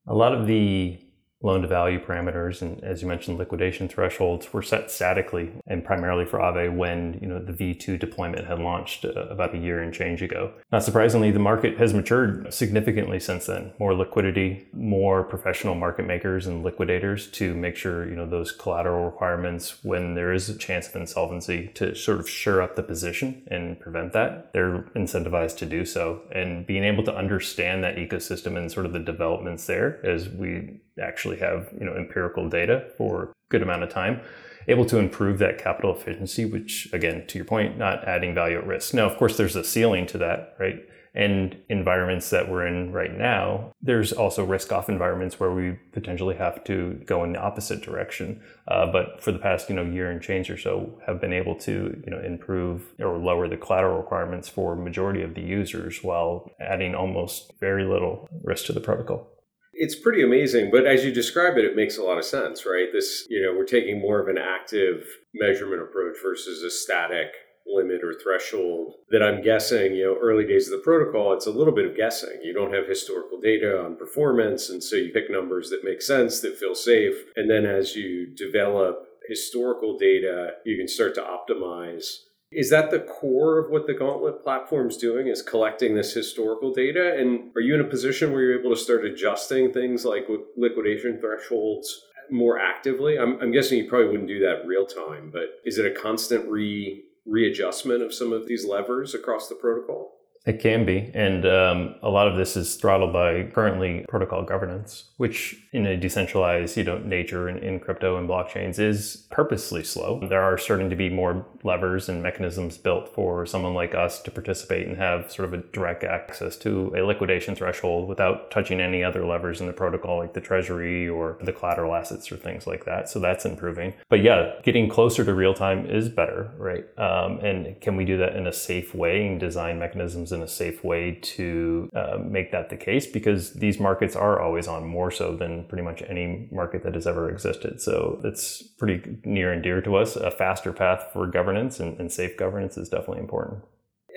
A 0.07 0.15
lot 0.15 0.33
of 0.33 0.47
the 0.47 1.00
loan 1.42 1.62
to 1.62 1.68
value 1.68 2.04
parameters 2.04 2.62
and 2.62 2.84
as 2.84 3.01
you 3.01 3.07
mentioned 3.07 3.38
liquidation 3.38 3.88
thresholds 3.88 4.51
were 4.51 4.62
set 4.62 4.89
statically 4.89 5.51
and 5.68 5.86
primarily 5.86 6.25
for 6.25 6.39
Aave 6.39 6.75
when 6.75 7.19
you 7.22 7.28
know 7.28 7.39
the 7.39 7.54
V2 7.54 8.00
deployment 8.00 8.48
had 8.48 8.60
launched 8.60 9.06
uh, 9.06 9.12
about 9.30 9.54
a 9.54 9.57
year 9.57 9.81
and 9.81 9.94
change 9.94 10.22
ago. 10.22 10.51
Not 10.72 10.84
surprisingly 10.84 11.31
the 11.31 11.39
market 11.39 11.78
has 11.78 11.94
matured 11.94 12.51
significantly 12.54 13.19
since 13.19 13.45
then. 13.45 13.74
More 13.80 13.94
liquidity, 13.94 14.68
more 14.74 15.24
professional 15.24 15.75
market 15.75 16.07
makers 16.07 16.48
and 16.48 16.63
liquidators 16.63 17.30
to 17.31 17.54
make 17.54 17.75
sure 17.75 18.10
you 18.10 18.16
know 18.16 18.28
those 18.28 18.51
collateral 18.51 19.06
requirements 19.06 19.84
when 19.84 20.16
there 20.16 20.34
is 20.34 20.50
a 20.50 20.57
chance 20.57 20.88
of 20.88 20.95
insolvency 20.95 21.68
to 21.75 21.94
sort 21.95 22.19
of 22.19 22.30
shore 22.30 22.62
up 22.62 22.75
the 22.75 22.84
position 22.84 23.44
and 23.48 23.80
prevent 23.80 24.13
that. 24.13 24.51
They're 24.54 24.84
incentivized 24.95 25.57
to 25.57 25.66
do 25.66 25.86
so 25.86 26.22
and 26.31 26.66
being 26.66 26.84
able 26.84 27.04
to 27.04 27.16
understand 27.16 27.84
that 27.84 27.98
ecosystem 27.98 28.57
and 28.57 28.72
sort 28.72 28.86
of 28.86 28.94
the 28.94 29.00
developments 29.00 29.68
there 29.68 30.04
as 30.06 30.30
we 30.30 30.81
actually 31.02 31.38
have 31.38 31.70
you 31.80 31.86
know 31.86 31.96
empirical 31.96 32.50
data 32.50 32.90
for 32.98 33.24
a 33.24 33.28
good 33.50 33.62
amount 33.62 33.84
of 33.84 33.90
time 33.90 34.22
able 34.68 34.86
to 34.86 34.98
improve 34.98 35.40
that 35.40 35.58
capital 35.58 35.96
efficiency 35.96 36.46
which 36.46 36.90
again 36.94 37.26
to 37.28 37.38
your 37.38 37.46
point 37.46 37.78
not 37.78 38.04
adding 38.08 38.34
value 38.34 38.58
at 38.58 38.68
risk. 38.68 38.94
Now 38.94 39.10
of 39.10 39.18
course 39.18 39.38
there's 39.38 39.56
a 39.56 39.64
ceiling 39.64 40.06
to 40.08 40.18
that 40.20 40.56
right? 40.60 40.80
And 41.16 41.58
environments 41.70 42.30
that 42.30 42.48
we're 42.48 42.68
in 42.68 42.92
right 42.92 43.18
now 43.18 43.72
there's 43.82 44.12
also 44.12 44.44
risk 44.44 44.72
off 44.72 44.90
environments 44.90 45.40
where 45.40 45.52
we 45.52 45.80
potentially 45.94 46.36
have 46.36 46.64
to 46.66 47.02
go 47.06 47.24
in 47.24 47.34
the 47.34 47.40
opposite 47.40 47.82
direction. 47.82 48.42
Uh, 48.68 48.86
but 48.92 49.24
for 49.24 49.32
the 49.32 49.40
past 49.40 49.70
you 49.70 49.76
know 49.76 49.84
year 49.84 50.12
and 50.12 50.22
change 50.22 50.50
or 50.50 50.58
so 50.58 51.00
have 51.08 51.22
been 51.22 51.34
able 51.34 51.56
to 51.56 52.02
you 52.06 52.12
know 52.12 52.20
improve 52.20 52.94
or 53.00 53.18
lower 53.18 53.48
the 53.48 53.58
collateral 53.58 53.98
requirements 53.98 54.50
for 54.50 54.76
majority 54.76 55.24
of 55.24 55.34
the 55.34 55.42
users 55.42 56.04
while 56.04 56.52
adding 56.60 56.94
almost 56.94 57.54
very 57.60 57.86
little 57.86 58.28
risk 58.44 58.66
to 58.66 58.74
the 58.74 58.82
protocol 58.82 59.37
it's 59.77 59.95
pretty 59.95 60.24
amazing, 60.24 60.71
but 60.71 60.85
as 60.85 61.06
you 61.06 61.12
describe 61.12 61.57
it, 61.57 61.65
it 61.65 61.75
makes 61.75 61.97
a 61.97 62.03
lot 62.03 62.18
of 62.18 62.25
sense, 62.25 62.65
right? 62.65 62.88
This, 62.91 63.25
you 63.29 63.41
know, 63.41 63.53
we're 63.57 63.65
taking 63.65 64.01
more 64.01 64.19
of 64.19 64.27
an 64.27 64.38
active 64.38 65.06
measurement 65.33 65.81
approach 65.81 66.18
versus 66.21 66.63
a 66.63 66.69
static 66.69 67.27
limit 67.68 68.01
or 68.03 68.13
threshold 68.13 68.94
that 69.12 69.21
I'm 69.21 69.41
guessing, 69.41 69.94
you 69.94 70.06
know, 70.06 70.18
early 70.21 70.45
days 70.45 70.68
of 70.68 70.71
the 70.71 70.83
protocol, 70.83 71.33
it's 71.33 71.47
a 71.47 71.51
little 71.51 71.74
bit 71.74 71.85
of 71.85 71.97
guessing. 71.97 72.39
You 72.44 72.53
don't 72.53 72.74
have 72.74 72.88
historical 72.88 73.39
data 73.39 73.83
on 73.83 73.97
performance. 73.97 74.69
And 74.69 74.83
so 74.83 74.95
you 74.95 75.12
pick 75.12 75.29
numbers 75.29 75.69
that 75.69 75.83
make 75.83 76.01
sense, 76.01 76.39
that 76.41 76.57
feel 76.57 76.75
safe. 76.75 77.15
And 77.35 77.50
then 77.50 77.65
as 77.65 77.95
you 77.95 78.33
develop 78.35 79.03
historical 79.27 79.97
data, 79.97 80.51
you 80.65 80.77
can 80.77 80.88
start 80.88 81.13
to 81.15 81.21
optimize 81.21 82.19
is 82.52 82.70
that 82.70 82.92
the 82.92 83.00
core 83.00 83.60
of 83.60 83.70
what 83.70 83.88
the 83.88 83.94
Gauntlet 83.94 84.44
platform 84.44 84.88
is 84.88 84.98
doing? 84.98 85.28
Is 85.28 85.42
collecting 85.42 85.96
this 85.96 86.14
historical 86.14 86.74
data? 86.74 87.16
And 87.18 87.52
are 87.56 87.62
you 87.62 87.76
in 87.76 87.82
a 87.82 87.90
position 87.90 88.32
where 88.32 88.42
you're 88.42 88.60
able 88.60 88.74
to 88.74 88.82
start 88.82 89.06
adjusting 89.06 89.74
things 89.74 90.06
like 90.06 90.28
liquidation 90.56 91.20
thresholds 91.20 92.04
more 92.32 92.58
actively? 92.58 93.18
I'm, 93.18 93.40
I'm 93.42 93.52
guessing 93.52 93.78
you 93.78 93.90
probably 93.90 94.08
wouldn't 94.08 94.30
do 94.30 94.40
that 94.40 94.66
real 94.66 94.86
time, 94.86 95.30
but 95.32 95.60
is 95.66 95.78
it 95.78 95.86
a 95.86 96.00
constant 96.00 96.50
re 96.50 97.04
readjustment 97.26 98.02
of 98.02 98.14
some 98.14 98.32
of 98.32 98.48
these 98.48 98.66
levers 98.66 99.14
across 99.14 99.50
the 99.50 99.56
protocol? 99.56 100.17
It 100.48 100.62
can 100.62 100.86
be. 100.86 101.12
And 101.14 101.46
um, 101.46 101.96
a 102.02 102.10
lot 102.10 102.30
of 102.30 102.38
this 102.38 102.56
is 102.56 102.76
throttled 102.76 103.12
by 103.12 103.44
currently 103.54 104.06
protocol 104.08 104.44
governance, 104.44 105.10
which 105.18 105.68
in 105.74 105.86
a 105.86 105.98
decentralized 105.98 106.77
you 106.77 106.86
know, 106.86 107.00
nature 107.00 107.50
in, 107.50 107.58
in 107.58 107.82
crypto 107.82 108.18
and 108.18 108.30
blockchains 108.30 108.80
is 108.80 109.27
purposely 109.30 109.84
slow. 109.84 110.25
There 110.25 110.42
are 110.42 110.58
starting 110.58 110.89
to 110.89 110.96
be 110.96 111.10
more 111.10 111.46
levers 111.63 112.08
and 112.08 112.24
mechanisms 112.24 112.77
built 112.77 113.13
for 113.13 113.46
someone 113.46 113.74
like 113.74 113.94
us 113.94 114.22
to 114.22 114.32
participate 114.32 114.88
and 114.88 114.96
have 114.96 115.30
sort 115.30 115.50
of 115.50 115.54
a 115.54 115.63
direct 115.74 116.06
access 116.06 116.56
to 116.60 116.94
a 116.96 117.04
liquidation 117.04 117.54
threshold 117.54 118.08
without 118.08 118.50
touching 118.50 118.80
any 118.80 119.04
other 119.04 119.25
levers 119.25 119.60
in 119.60 119.68
the 119.68 119.74
protocol, 119.74 120.20
like 120.20 120.34
the 120.34 120.39
treasury 120.39 121.10
or 121.10 121.38
the 121.42 121.51
collateral 121.51 121.94
assets 121.94 122.32
or 122.32 122.38
things 122.38 122.66
like 122.66 122.86
that. 122.86 123.10
So 123.10 123.20
that's 123.20 123.44
improving. 123.44 123.94
But 124.08 124.24
yeah, 124.24 124.54
getting 124.63 124.88
closer 124.88 125.25
to 125.25 125.34
real 125.34 125.54
time 125.54 125.86
is 125.86 126.08
better, 126.08 126.51
right? 126.58 126.86
Um, 126.98 127.39
and 127.39 127.80
can 127.82 127.98
we 127.98 128.06
do 128.06 128.18
that 128.20 128.38
in 128.38 128.48
a 128.48 128.54
safe 128.54 128.96
way 128.96 129.27
and 129.27 129.38
design 129.38 129.77
mechanisms 129.77 130.32
a 130.41 130.48
safe 130.48 130.84
way 130.84 131.20
to 131.22 131.89
uh, 131.96 132.17
make 132.24 132.51
that 132.51 132.70
the 132.70 132.77
case 132.77 133.06
because 133.06 133.53
these 133.53 133.79
markets 133.79 134.15
are 134.15 134.41
always 134.41 134.67
on 134.67 134.86
more 134.88 135.12
so 135.12 135.36
than 135.36 135.65
pretty 135.65 135.84
much 135.84 136.01
any 136.08 136.48
market 136.51 136.84
that 136.84 136.96
has 136.96 137.08
ever 137.08 137.29
existed. 137.29 137.82
So 137.82 138.20
it's 138.24 138.62
pretty 138.62 139.17
near 139.24 139.51
and 139.51 139.63
dear 139.63 139.82
to 139.82 139.96
us. 139.96 140.15
A 140.15 140.32
faster 140.32 140.72
path 140.72 141.10
for 141.13 141.27
governance 141.27 141.79
and, 141.79 142.00
and 142.00 142.12
safe 142.12 142.38
governance 142.38 142.77
is 142.77 142.89
definitely 142.89 143.20
important. 143.22 143.63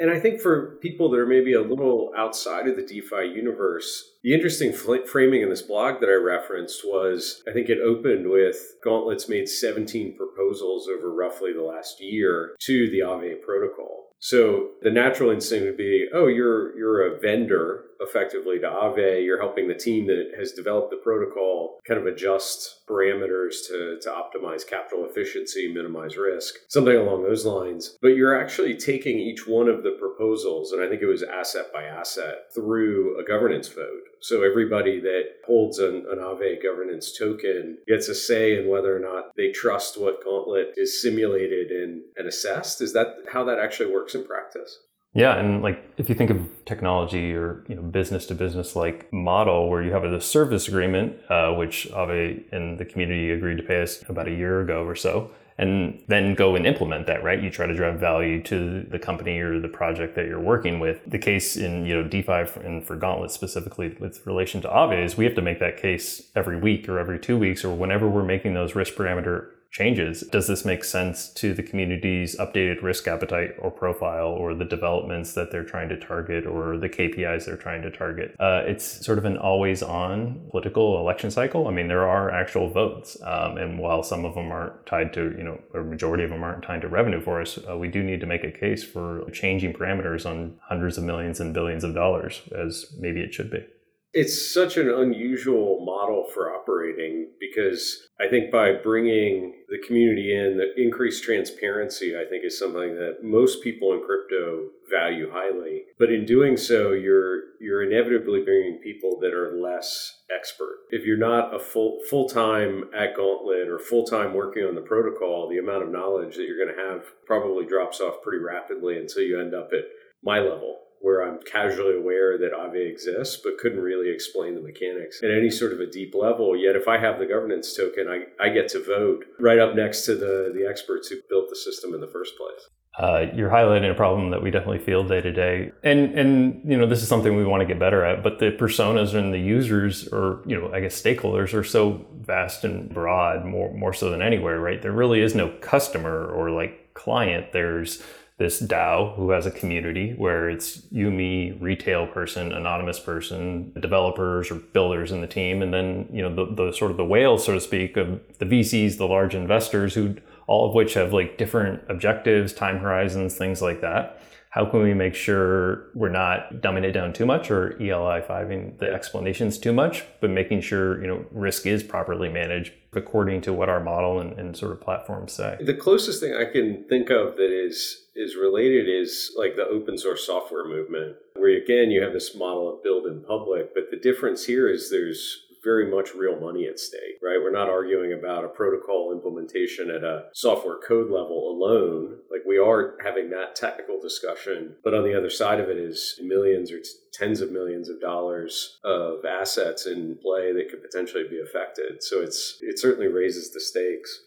And 0.00 0.10
I 0.10 0.18
think 0.18 0.40
for 0.40 0.78
people 0.80 1.10
that 1.10 1.18
are 1.18 1.26
maybe 1.26 1.52
a 1.52 1.60
little 1.60 2.10
outside 2.16 2.66
of 2.66 2.76
the 2.76 2.82
DeFi 2.82 3.34
universe, 3.34 4.02
the 4.22 4.32
interesting 4.32 4.72
fl- 4.72 5.04
framing 5.06 5.42
in 5.42 5.50
this 5.50 5.60
blog 5.60 6.00
that 6.00 6.08
I 6.08 6.14
referenced 6.14 6.80
was 6.86 7.42
I 7.46 7.52
think 7.52 7.68
it 7.68 7.78
opened 7.78 8.30
with 8.30 8.56
Gauntlet's 8.82 9.28
made 9.28 9.46
17 9.46 10.16
proposals 10.16 10.88
over 10.88 11.14
roughly 11.14 11.52
the 11.52 11.62
last 11.62 12.00
year 12.00 12.56
to 12.60 12.90
the 12.90 13.00
Aave 13.00 13.42
protocol. 13.42 13.99
So 14.20 14.72
the 14.82 14.90
natural 14.90 15.30
instinct 15.30 15.64
would 15.64 15.76
be, 15.76 16.06
oh, 16.12 16.26
you're 16.26 16.76
you're 16.78 17.06
a 17.06 17.18
vendor 17.18 17.84
effectively 18.00 18.58
to 18.58 18.66
Aave. 18.66 19.24
You're 19.24 19.40
helping 19.40 19.68
the 19.68 19.74
team 19.74 20.06
that 20.06 20.32
has 20.38 20.52
developed 20.52 20.90
the 20.90 20.96
protocol 20.96 21.78
kind 21.86 22.00
of 22.00 22.06
adjust 22.06 22.86
parameters 22.88 23.66
to, 23.68 23.98
to 24.02 24.08
optimize 24.08 24.66
capital 24.66 25.06
efficiency, 25.08 25.72
minimize 25.72 26.16
risk, 26.16 26.54
something 26.68 26.96
along 26.96 27.22
those 27.22 27.44
lines. 27.44 27.96
But 28.02 28.16
you're 28.16 28.40
actually 28.40 28.76
taking 28.76 29.18
each 29.18 29.46
one 29.46 29.68
of 29.68 29.82
the 29.82 29.96
proposals, 29.98 30.72
and 30.72 30.82
I 30.82 30.88
think 30.88 31.02
it 31.02 31.06
was 31.06 31.22
asset 31.22 31.72
by 31.72 31.84
asset, 31.84 32.52
through 32.54 33.20
a 33.20 33.24
governance 33.24 33.68
vote 33.68 34.10
So 34.20 34.42
everybody 34.42 35.00
that 35.00 35.24
holds 35.46 35.78
an, 35.78 36.06
an 36.10 36.18
Aave 36.18 36.62
governance 36.62 37.16
token 37.16 37.78
gets 37.88 38.08
a 38.08 38.14
say 38.14 38.58
in 38.58 38.68
whether 38.68 38.94
or 38.94 39.00
not 39.00 39.30
they 39.36 39.50
trust 39.50 40.00
what 40.00 40.22
Gauntlet 40.22 40.74
is 40.76 41.00
simulated 41.00 41.70
and, 41.70 42.02
and 42.16 42.28
assessed. 42.28 42.80
Is 42.80 42.92
that 42.92 43.08
how 43.32 43.44
that 43.44 43.58
actually 43.58 43.92
works 43.92 44.14
in 44.14 44.24
practice? 44.24 44.78
Yeah, 45.12 45.36
and 45.36 45.60
like 45.60 45.92
if 45.96 46.08
you 46.08 46.14
think 46.14 46.30
of 46.30 46.48
technology 46.64 47.34
or 47.34 47.64
you 47.68 47.74
know 47.74 47.82
business 47.82 48.26
to 48.26 48.34
business 48.34 48.76
like 48.76 49.12
model 49.12 49.68
where 49.68 49.82
you 49.82 49.90
have 49.90 50.04
a 50.04 50.20
service 50.20 50.68
agreement, 50.68 51.16
uh, 51.28 51.52
which 51.52 51.88
Aave 51.90 52.44
and 52.52 52.78
the 52.78 52.84
community 52.84 53.30
agreed 53.32 53.56
to 53.56 53.62
pay 53.64 53.82
us 53.82 54.04
about 54.08 54.28
a 54.28 54.30
year 54.30 54.60
ago 54.60 54.84
or 54.84 54.94
so, 54.94 55.32
and 55.58 56.00
then 56.06 56.34
go 56.34 56.54
and 56.54 56.64
implement 56.64 57.08
that, 57.08 57.24
right? 57.24 57.42
You 57.42 57.50
try 57.50 57.66
to 57.66 57.74
drive 57.74 57.98
value 57.98 58.40
to 58.44 58.84
the 58.84 59.00
company 59.00 59.40
or 59.40 59.58
the 59.58 59.68
project 59.68 60.14
that 60.14 60.26
you're 60.26 60.40
working 60.40 60.78
with. 60.78 61.00
The 61.06 61.18
case 61.18 61.56
in, 61.56 61.84
you 61.84 62.00
know, 62.00 62.08
DeFi 62.08 62.60
and 62.64 62.86
for 62.86 62.94
Gauntlet 62.94 63.32
specifically 63.32 63.96
with 63.98 64.24
relation 64.26 64.62
to 64.62 64.68
Aave 64.68 65.04
is 65.04 65.16
we 65.16 65.24
have 65.24 65.34
to 65.34 65.42
make 65.42 65.58
that 65.58 65.76
case 65.76 66.30
every 66.36 66.56
week 66.56 66.88
or 66.88 67.00
every 67.00 67.18
two 67.18 67.36
weeks 67.36 67.64
or 67.64 67.74
whenever 67.74 68.08
we're 68.08 68.22
making 68.22 68.54
those 68.54 68.76
risk 68.76 68.94
parameter 68.94 69.48
changes. 69.70 70.22
Does 70.22 70.48
this 70.48 70.64
make 70.64 70.82
sense 70.82 71.28
to 71.34 71.54
the 71.54 71.62
community's 71.62 72.36
updated 72.36 72.82
risk 72.82 73.06
appetite 73.06 73.54
or 73.58 73.70
profile 73.70 74.26
or 74.26 74.54
the 74.54 74.64
developments 74.64 75.34
that 75.34 75.52
they're 75.52 75.64
trying 75.64 75.88
to 75.90 75.96
target 75.96 76.44
or 76.44 76.76
the 76.76 76.88
KPIs 76.88 77.46
they're 77.46 77.56
trying 77.56 77.82
to 77.82 77.90
target? 77.90 78.34
Uh, 78.40 78.62
it's 78.66 79.04
sort 79.04 79.18
of 79.18 79.24
an 79.24 79.36
always 79.36 79.82
on 79.82 80.48
political 80.50 80.98
election 80.98 81.30
cycle. 81.30 81.68
I 81.68 81.70
mean, 81.70 81.86
there 81.86 82.08
are 82.08 82.30
actual 82.30 82.68
votes. 82.68 83.16
Um, 83.22 83.58
and 83.58 83.78
while 83.78 84.02
some 84.02 84.24
of 84.24 84.34
them 84.34 84.50
aren't 84.50 84.86
tied 84.86 85.12
to, 85.14 85.34
you 85.36 85.44
know, 85.44 85.60
a 85.74 85.82
majority 85.82 86.24
of 86.24 86.30
them 86.30 86.42
aren't 86.42 86.64
tied 86.64 86.82
to 86.82 86.88
revenue 86.88 87.20
for 87.20 87.40
us, 87.40 87.58
uh, 87.68 87.76
we 87.76 87.88
do 87.88 88.02
need 88.02 88.20
to 88.20 88.26
make 88.26 88.42
a 88.42 88.50
case 88.50 88.82
for 88.82 89.28
changing 89.32 89.72
parameters 89.72 90.26
on 90.26 90.58
hundreds 90.68 90.98
of 90.98 91.04
millions 91.04 91.38
and 91.38 91.54
billions 91.54 91.84
of 91.84 91.94
dollars 91.94 92.42
as 92.58 92.86
maybe 92.98 93.20
it 93.20 93.32
should 93.32 93.50
be. 93.50 93.64
It's 94.12 94.52
such 94.52 94.76
an 94.76 94.90
unusual 94.90 95.84
model 96.10 96.24
for 96.32 96.54
operating 96.54 97.28
because 97.38 98.08
I 98.20 98.28
think 98.28 98.50
by 98.50 98.72
bringing 98.72 99.54
the 99.68 99.78
community 99.86 100.34
in, 100.34 100.56
the 100.56 100.72
increased 100.80 101.24
transparency, 101.24 102.16
I 102.16 102.28
think 102.28 102.44
is 102.44 102.58
something 102.58 102.94
that 102.96 103.18
most 103.22 103.62
people 103.62 103.92
in 103.92 104.02
crypto 104.04 104.68
value 104.90 105.30
highly. 105.32 105.82
But 105.98 106.12
in 106.12 106.24
doing 106.24 106.56
so, 106.56 106.92
you're 106.92 107.50
you're 107.60 107.82
inevitably 107.82 108.42
bringing 108.42 108.80
people 108.82 109.18
that 109.20 109.32
are 109.32 109.60
less 109.60 110.22
expert. 110.34 110.78
If 110.90 111.04
you're 111.04 111.18
not 111.18 111.54
a 111.54 111.58
full 111.58 112.00
full 112.08 112.28
time 112.28 112.84
at 112.96 113.16
Gauntlet 113.16 113.68
or 113.68 113.78
full 113.78 114.04
time 114.04 114.34
working 114.34 114.64
on 114.64 114.74
the 114.74 114.80
protocol, 114.80 115.48
the 115.48 115.58
amount 115.58 115.84
of 115.84 115.90
knowledge 115.90 116.36
that 116.36 116.46
you're 116.46 116.64
going 116.64 116.76
to 116.76 116.90
have 116.90 117.04
probably 117.26 117.66
drops 117.66 118.00
off 118.00 118.22
pretty 118.22 118.42
rapidly 118.42 118.96
until 118.96 119.22
you 119.22 119.40
end 119.40 119.54
up 119.54 119.70
at 119.72 119.84
my 120.22 120.38
level 120.38 120.80
where 121.00 121.26
I'm 121.26 121.40
casually 121.42 121.96
aware 121.96 122.36
that 122.38 122.52
Aave 122.52 122.90
exists, 122.90 123.40
but 123.42 123.58
couldn't 123.58 123.80
really 123.80 124.10
explain 124.10 124.54
the 124.54 124.60
mechanics 124.60 125.22
at 125.22 125.30
any 125.30 125.50
sort 125.50 125.72
of 125.72 125.80
a 125.80 125.86
deep 125.86 126.14
level. 126.14 126.56
Yet, 126.56 126.76
if 126.76 126.88
I 126.88 126.98
have 126.98 127.18
the 127.18 127.26
governance 127.26 127.74
token, 127.74 128.06
I, 128.08 128.44
I 128.44 128.50
get 128.50 128.68
to 128.68 128.84
vote 128.84 129.24
right 129.38 129.58
up 129.58 129.74
next 129.74 130.04
to 130.06 130.14
the, 130.14 130.52
the 130.54 130.68
experts 130.68 131.08
who 131.08 131.16
built 131.28 131.48
the 131.48 131.56
system 131.56 131.94
in 131.94 132.00
the 132.00 132.06
first 132.06 132.36
place. 132.36 132.68
Uh, 132.98 133.26
you're 133.34 133.50
highlighting 133.50 133.90
a 133.90 133.94
problem 133.94 134.30
that 134.30 134.42
we 134.42 134.50
definitely 134.50 134.78
feel 134.78 135.04
day 135.04 135.20
to 135.20 135.32
day, 135.32 135.70
and 135.84 136.12
and 136.18 136.60
you 136.70 136.76
know 136.76 136.86
this 136.86 137.02
is 137.02 137.08
something 137.08 137.36
we 137.36 137.44
want 137.44 137.60
to 137.60 137.66
get 137.66 137.78
better 137.78 138.04
at. 138.04 138.22
But 138.22 138.40
the 138.40 138.50
personas 138.50 139.14
and 139.14 139.32
the 139.32 139.38
users, 139.38 140.08
or 140.08 140.42
you 140.44 140.60
know, 140.60 140.72
I 140.72 140.80
guess 140.80 141.00
stakeholders, 141.00 141.54
are 141.54 141.62
so 141.62 142.04
vast 142.18 142.64
and 142.64 142.92
broad, 142.92 143.44
more 143.46 143.72
more 143.72 143.94
so 143.94 144.10
than 144.10 144.20
anywhere, 144.20 144.58
right? 144.58 144.82
There 144.82 144.92
really 144.92 145.20
is 145.20 145.36
no 145.36 145.48
customer 145.60 146.26
or 146.26 146.50
like 146.50 146.92
client. 146.92 147.52
There's 147.52 148.02
this 148.40 148.58
DAO 148.58 149.14
who 149.16 149.32
has 149.32 149.44
a 149.44 149.50
community 149.50 150.14
where 150.16 150.48
it's 150.48 150.80
you, 150.90 151.10
me, 151.10 151.52
retail 151.60 152.06
person, 152.06 152.52
anonymous 152.52 152.98
person, 152.98 153.70
developers 153.78 154.50
or 154.50 154.54
builders 154.54 155.12
in 155.12 155.20
the 155.20 155.26
team, 155.26 155.60
and 155.60 155.74
then 155.74 156.08
you 156.10 156.22
know 156.22 156.34
the, 156.34 156.54
the 156.54 156.72
sort 156.72 156.90
of 156.90 156.96
the 156.96 157.04
whales, 157.04 157.44
so 157.44 157.52
to 157.52 157.60
speak, 157.60 157.98
of 157.98 158.18
the 158.38 158.46
VCs, 158.46 158.96
the 158.96 159.06
large 159.06 159.34
investors, 159.34 159.92
who 159.92 160.16
all 160.46 160.66
of 160.66 160.74
which 160.74 160.94
have 160.94 161.12
like 161.12 161.36
different 161.36 161.82
objectives, 161.90 162.54
time 162.54 162.78
horizons, 162.78 163.36
things 163.36 163.60
like 163.60 163.82
that. 163.82 164.22
How 164.50 164.64
can 164.64 164.82
we 164.82 164.94
make 164.94 165.14
sure 165.14 165.90
we're 165.94 166.08
not 166.08 166.54
dumbing 166.54 166.82
it 166.82 166.90
down 166.90 167.12
too 167.12 167.24
much 167.24 167.52
or 167.52 167.76
ELI5ing 167.80 168.78
the 168.78 168.92
explanations 168.92 169.58
too 169.58 169.72
much, 169.72 170.04
but 170.20 170.30
making 170.30 170.60
sure 170.60 171.00
you 171.00 171.06
know 171.06 171.24
risk 171.30 171.66
is 171.66 171.84
properly 171.84 172.28
managed 172.28 172.72
according 172.92 173.42
to 173.42 173.52
what 173.52 173.68
our 173.68 173.78
model 173.78 174.18
and, 174.18 174.36
and 174.40 174.56
sort 174.56 174.72
of 174.72 174.80
platforms 174.80 175.32
say? 175.32 175.56
The 175.60 175.74
closest 175.74 176.20
thing 176.20 176.34
I 176.34 176.50
can 176.50 176.84
think 176.88 177.10
of 177.10 177.36
that 177.36 177.50
is 177.50 178.06
is 178.16 178.34
related 178.34 178.88
is 178.88 179.32
like 179.38 179.54
the 179.54 179.66
open 179.66 179.96
source 179.96 180.26
software 180.26 180.66
movement, 180.66 181.16
where 181.36 181.56
again 181.56 181.92
you 181.92 182.02
have 182.02 182.12
this 182.12 182.34
model 182.34 182.74
of 182.74 182.82
build 182.82 183.06
in 183.06 183.22
public, 183.22 183.72
but 183.72 183.92
the 183.92 183.96
difference 183.96 184.46
here 184.46 184.68
is 184.68 184.90
there's 184.90 185.46
very 185.62 185.90
much 185.90 186.14
real 186.14 186.38
money 186.38 186.66
at 186.66 186.78
stake, 186.78 187.18
right? 187.22 187.38
We're 187.42 187.52
not 187.52 187.68
arguing 187.68 188.12
about 188.12 188.44
a 188.44 188.48
protocol 188.48 189.12
implementation 189.12 189.90
at 189.90 190.04
a 190.04 190.24
software 190.32 190.78
code 190.86 191.10
level 191.10 191.50
alone. 191.50 192.18
Like 192.30 192.42
we 192.46 192.58
are 192.58 192.96
having 193.02 193.30
that 193.30 193.54
technical 193.54 194.00
discussion, 194.00 194.76
but 194.82 194.94
on 194.94 195.04
the 195.04 195.16
other 195.16 195.30
side 195.30 195.60
of 195.60 195.68
it 195.68 195.76
is 195.76 196.18
millions 196.22 196.72
or 196.72 196.78
tens 197.12 197.40
of 197.40 197.50
millions 197.52 197.88
of 197.88 198.00
dollars 198.00 198.78
of 198.84 199.24
assets 199.24 199.86
in 199.86 200.16
play 200.22 200.52
that 200.52 200.68
could 200.70 200.82
potentially 200.82 201.24
be 201.28 201.40
affected. 201.40 202.02
So 202.02 202.20
it's 202.20 202.58
it 202.60 202.78
certainly 202.78 203.08
raises 203.08 203.52
the 203.52 203.60
stakes 203.60 204.22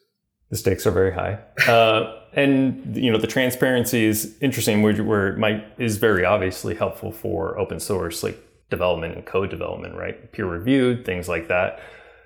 the 0.53 0.57
stakes 0.57 0.85
are 0.85 0.91
very 0.91 1.11
high. 1.11 1.39
Uh, 1.67 2.19
and 2.33 2.95
you 2.95 3.11
know 3.11 3.17
the 3.17 3.25
transparency 3.27 4.05
is 4.05 4.37
interesting, 4.39 4.83
where, 4.83 5.35
might 5.35 5.65
is 5.79 5.97
very 5.97 6.25
obviously 6.25 6.75
helpful 6.75 7.11
for 7.11 7.57
open 7.57 7.79
source 7.79 8.21
like 8.21 8.39
development 8.69 9.15
and 9.15 9.25
code 9.25 9.49
development, 9.49 9.95
right? 9.95 10.31
Peer 10.31 10.45
reviewed 10.45 11.05
things 11.05 11.27
like 11.27 11.47
that. 11.47 11.79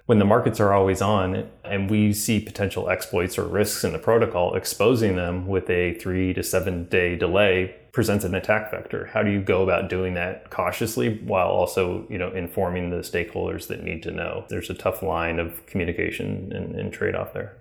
When 0.06 0.20
the 0.20 0.26
markets 0.26 0.62
are 0.62 0.74
always 0.74 1.02
on, 1.02 1.50
and 1.66 1.90
we 1.90 2.14
see 2.14 2.40
potential 2.40 2.90
exploits 2.90 3.38
or 3.38 3.44
risks 3.44 3.84
in 3.84 3.92
the 3.92 4.00
protocol, 4.00 4.56
exposing 4.56 5.18
them 5.18 5.48
with 5.48 5.70
a 5.70 5.96
three 5.96 6.34
to 6.34 6.44
seven 6.44 6.86
day 6.86 7.18
delay 7.18 7.76
presents 7.92 8.24
an 8.24 8.34
attack 8.34 8.72
vector. 8.72 9.08
How 9.08 9.22
do 9.22 9.32
you 9.32 9.42
go 9.42 9.64
about 9.64 9.90
doing 9.90 10.14
that 10.14 10.50
cautiously 10.50 11.20
while 11.26 11.50
also, 11.50 12.06
you 12.10 12.18
know, 12.18 12.32
informing 12.32 12.90
the 12.90 12.98
stakeholders 12.98 13.68
that 13.68 13.84
need 13.84 14.02
to 14.04 14.12
know? 14.12 14.46
There's 14.50 14.70
a 14.70 14.76
tough 14.76 15.04
line 15.04 15.40
of 15.40 15.66
communication 15.66 16.54
and, 16.54 16.76
and 16.76 16.94
trade 16.94 17.16
off 17.16 17.34
there. 17.34 17.58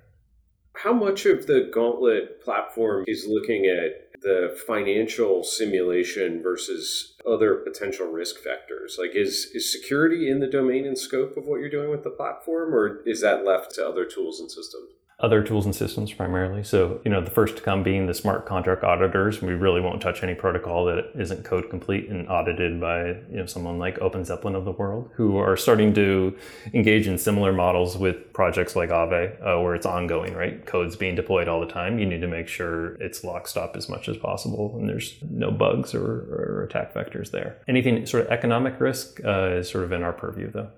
How 0.74 0.92
much 0.92 1.24
of 1.24 1.46
the 1.46 1.70
Gauntlet 1.72 2.42
platform 2.42 3.06
is 3.08 3.26
looking 3.26 3.64
at 3.64 4.05
the 4.26 4.58
financial 4.66 5.44
simulation 5.44 6.42
versus 6.42 7.14
other 7.24 7.54
potential 7.54 8.08
risk 8.08 8.38
factors? 8.42 8.96
Like, 8.98 9.14
is, 9.14 9.52
is 9.54 9.70
security 9.70 10.28
in 10.28 10.40
the 10.40 10.48
domain 10.48 10.84
and 10.84 10.98
scope 10.98 11.36
of 11.36 11.46
what 11.46 11.60
you're 11.60 11.70
doing 11.70 11.90
with 11.90 12.02
the 12.02 12.10
platform, 12.10 12.74
or 12.74 13.02
is 13.06 13.20
that 13.20 13.46
left 13.46 13.76
to 13.76 13.86
other 13.86 14.04
tools 14.04 14.40
and 14.40 14.50
systems? 14.50 14.90
Other 15.18 15.42
tools 15.42 15.64
and 15.64 15.74
systems 15.74 16.12
primarily. 16.12 16.62
So, 16.62 17.00
you 17.02 17.10
know, 17.10 17.22
the 17.22 17.30
first 17.30 17.56
to 17.56 17.62
come 17.62 17.82
being 17.82 18.06
the 18.06 18.12
smart 18.12 18.44
contract 18.44 18.84
auditors. 18.84 19.40
We 19.40 19.54
really 19.54 19.80
won't 19.80 20.02
touch 20.02 20.22
any 20.22 20.34
protocol 20.34 20.84
that 20.86 21.12
isn't 21.18 21.42
code 21.42 21.70
complete 21.70 22.10
and 22.10 22.28
audited 22.28 22.78
by, 22.78 23.06
you 23.06 23.38
know, 23.38 23.46
someone 23.46 23.78
like 23.78 23.98
OpenZeppelin 23.98 24.54
of 24.54 24.66
the 24.66 24.72
world, 24.72 25.10
who 25.14 25.38
are 25.38 25.56
starting 25.56 25.94
to 25.94 26.36
engage 26.74 27.06
in 27.06 27.16
similar 27.16 27.50
models 27.50 27.96
with 27.96 28.30
projects 28.34 28.76
like 28.76 28.90
Aave, 28.90 29.40
uh, 29.40 29.58
where 29.62 29.74
it's 29.74 29.86
ongoing, 29.86 30.34
right? 30.34 30.66
Code's 30.66 30.96
being 30.96 31.14
deployed 31.14 31.48
all 31.48 31.60
the 31.60 31.72
time. 31.72 31.98
You 31.98 32.04
need 32.04 32.20
to 32.20 32.28
make 32.28 32.46
sure 32.46 32.96
it's 32.96 33.24
lockstop 33.24 33.74
as 33.74 33.88
much 33.88 34.10
as 34.10 34.18
possible 34.18 34.76
and 34.78 34.86
there's 34.86 35.16
no 35.30 35.50
bugs 35.50 35.94
or, 35.94 36.04
or 36.04 36.66
attack 36.68 36.92
vectors 36.92 37.30
there. 37.30 37.56
Anything 37.66 38.04
sort 38.04 38.26
of 38.26 38.32
economic 38.32 38.78
risk 38.78 39.24
uh, 39.24 39.52
is 39.52 39.70
sort 39.70 39.84
of 39.84 39.92
in 39.92 40.02
our 40.02 40.12
purview, 40.12 40.50
though. 40.50 40.68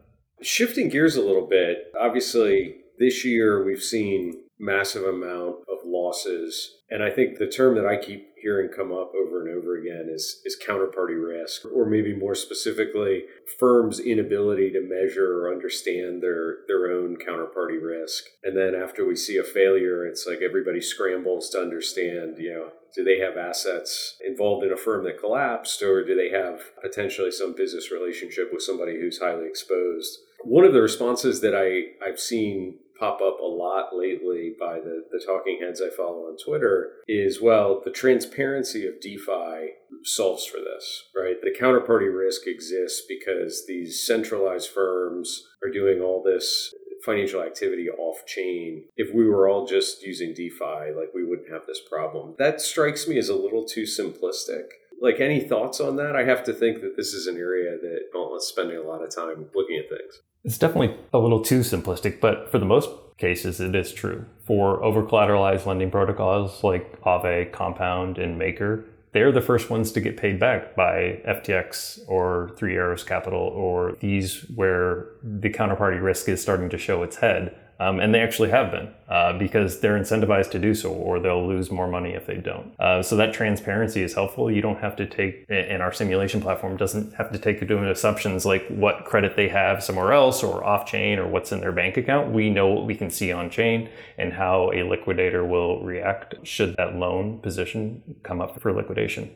Shifting 0.41 0.91
gears 0.91 1.17
a 1.17 1.23
little 1.23 1.49
bit, 1.49 1.93
obviously 1.99 2.77
this 2.99 3.25
year, 3.25 3.65
we've 3.65 3.83
seen 3.83 4.45
massive 4.59 5.05
amount 5.05 5.57
of 5.69 5.79
losses, 5.85 6.79
and 6.91 7.03
I 7.03 7.11
think 7.11 7.39
the 7.39 7.47
term 7.47 7.77
that 7.77 7.87
I 7.87 7.97
keep 7.97 8.29
hearing 8.41 8.71
come 8.75 8.93
up 8.93 9.13
over 9.15 9.41
and 9.41 9.57
over 9.57 9.77
again 9.77 10.09
is 10.13 10.41
is 10.45 10.57
counterparty 10.67 11.17
risk, 11.21 11.65
or 11.73 11.87
maybe 11.87 12.15
more 12.15 12.35
specifically, 12.35 13.25
firms' 13.59 14.01
inability 14.01 14.71
to 14.73 14.81
measure 14.81 15.39
or 15.39 15.53
understand 15.53 16.23
their 16.23 16.59
their 16.67 16.91
own 16.91 17.17
counterparty 17.17 17.81
risk. 17.81 18.25
And 18.43 18.57
then 18.57 18.75
after 18.75 19.07
we 19.07 19.17
see 19.17 19.37
a 19.37 19.45
failure, 19.45 20.07
it's 20.07 20.27
like 20.27 20.41
everybody 20.43 20.81
scrambles 20.81 21.51
to 21.51 21.61
understand, 21.61 22.39
you 22.39 22.53
know, 22.53 22.71
do 22.95 23.05
they 23.05 23.19
have 23.21 23.37
assets 23.37 24.17
involved 24.27 24.65
in 24.65 24.73
a 24.73 24.77
firm 24.77 25.05
that 25.05 25.21
collapsed, 25.21 25.83
or 25.83 26.05
do 26.05 26.15
they 26.15 26.31
have 26.31 26.61
potentially 26.83 27.31
some 27.31 27.55
business 27.55 27.91
relationship 27.93 28.51
with 28.53 28.63
somebody 28.63 28.99
who's 29.01 29.21
highly 29.21 29.47
exposed? 29.47 30.19
One 30.45 30.65
of 30.65 30.73
the 30.73 30.83
responses 30.83 31.41
that 31.41 31.55
I, 31.55 32.05
I've 32.05 32.21
seen 32.21 32.79
pop 32.99 33.21
up 33.21 33.39
a 33.41 33.47
lot 33.47 33.91
lately 33.95 34.55
by 34.59 34.81
the, 34.81 35.05
the 35.11 35.23
talking 35.25 35.61
heads 35.63 35.81
I 35.81 35.95
follow 35.95 36.27
on 36.27 36.37
Twitter 36.37 36.93
is 37.07 37.41
well, 37.41 37.81
the 37.85 37.91
transparency 37.91 38.87
of 38.87 39.01
DeFi 39.01 39.75
solves 40.05 40.45
for 40.45 40.59
this, 40.59 41.05
right? 41.15 41.37
The 41.41 41.57
counterparty 41.59 42.15
risk 42.15 42.47
exists 42.47 43.03
because 43.09 43.65
these 43.67 44.05
centralized 44.05 44.71
firms 44.71 45.45
are 45.65 45.71
doing 45.71 46.01
all 46.01 46.23
this 46.23 46.75
financial 47.05 47.43
activity 47.43 47.89
off 47.89 48.27
chain. 48.27 48.85
If 48.97 49.15
we 49.15 49.29
were 49.29 49.49
all 49.49 49.67
just 49.67 50.03
using 50.03 50.35
DeFi, 50.35 50.93
like 50.97 51.15
we 51.15 51.25
wouldn't 51.25 51.53
have 51.53 51.67
this 51.67 51.81
problem. 51.89 52.35
That 52.39 52.61
strikes 52.61 53.07
me 53.07 53.19
as 53.19 53.29
a 53.29 53.37
little 53.37 53.65
too 53.65 53.85
simplistic 53.85 54.65
Like, 55.01 55.21
any 55.21 55.41
thoughts 55.41 55.81
on 55.81 55.97
that? 55.97 56.17
I 56.17 56.25
have 56.25 56.43
to 56.45 56.53
think 56.53 56.81
that 56.81 56.97
this 56.97 57.13
is 57.13 57.27
an 57.27 57.37
area 57.37 57.79
that 57.81 58.13
Gauntlet's 58.13 58.49
spending 58.49 58.77
a 58.77 58.83
lot 58.83 59.03
of 59.03 59.15
time 59.15 59.47
looking 59.55 59.79
at 59.79 59.89
things. 59.89 60.21
It's 60.45 60.59
definitely 60.59 60.97
a 61.13 61.19
little 61.19 61.41
too 61.41 61.61
simplistic, 61.61 62.21
but 62.21 62.51
for 62.51 62.59
the 62.59 62.65
most 62.65 62.89
cases, 63.19 63.61
it 63.61 63.75
is 63.75 63.93
true. 63.93 64.25
For 64.45 64.83
over 64.83 65.03
collateralized 65.03 65.67
lending 65.67 65.91
protocols 65.91 66.65
like 66.65 67.01
Aave, 67.03 67.53
Compound, 67.53 68.19
and 68.19 68.39
Maker, 68.39 68.85
they're 69.13 69.33
the 69.33 69.41
first 69.41 69.71
ones 69.71 69.91
to 69.93 70.01
get 70.01 70.17
paid 70.17 70.39
back 70.39 70.77
by 70.77 71.21
FTX 71.27 72.01
or 72.07 72.53
Three 72.57 72.77
Arrows 72.77 73.05
Capital 73.05 73.41
or 73.41 73.97
these 74.01 74.43
where 74.55 75.07
the 75.23 75.51
counterparty 75.51 76.01
risk 76.01 76.29
is 76.29 76.41
starting 76.41 76.69
to 76.71 76.79
show 76.79 77.03
its 77.03 77.17
head. 77.17 77.55
Um, 77.81 78.01
and 78.01 78.13
they 78.13 78.21
actually 78.21 78.51
have 78.51 78.73
been 78.73 78.89
uh, 79.09 79.39
because 79.39 79.81
they're 79.81 79.99
incentivized 79.99 80.51
to 80.51 80.59
do 80.59 80.75
so, 80.75 80.91
or 80.91 81.21
they'll 81.21 81.47
lose 81.47 81.71
more 81.71 81.87
money 81.87 82.13
if 82.13 82.27
they 82.27 82.37
don't. 82.37 82.73
Uh, 82.81 83.03
so 83.03 83.17
that 83.17 83.33
transparency 83.33 84.03
is 84.03 84.15
helpful. 84.15 84.51
You 84.51 84.61
don't 84.61 84.81
have 84.81 84.97
to 84.97 85.07
take, 85.07 85.47
and 85.49 85.81
our 85.81 85.93
simulation 85.93 86.41
platform 86.41 86.77
doesn't 86.77 87.15
have 87.15 87.31
to 87.33 87.39
take 87.39 87.63
into 87.63 87.91
assumptions 87.91 88.45
like 88.45 88.67
what 88.69 89.05
credit 89.05 89.37
they 89.37 89.49
have 89.49 89.83
somewhere 89.83 90.13
else 90.13 90.43
or 90.43 90.65
off 90.65 90.87
chain 90.87 91.19
or 91.19 91.29
what's 91.29 91.53
in 91.53 91.61
their 91.61 91.73
bank 91.73 91.97
account. 91.97 92.33
We 92.33 92.51
know 92.51 92.69
what 92.69 92.85
we 92.85 92.97
can 92.97 93.11
see 93.11 93.31
on 93.31 93.49
chain 93.49 93.89
and 94.17 94.33
how 94.33 94.73
a 94.73 94.83
liquidator 94.83 95.45
will 95.45 95.83
react 95.85 96.35
should 96.45 96.77
that 96.77 96.97
loan 96.97 97.39
position 97.39 98.03
come 98.25 98.41
up 98.41 98.61
for 98.61 98.73
liquidation. 98.73 99.31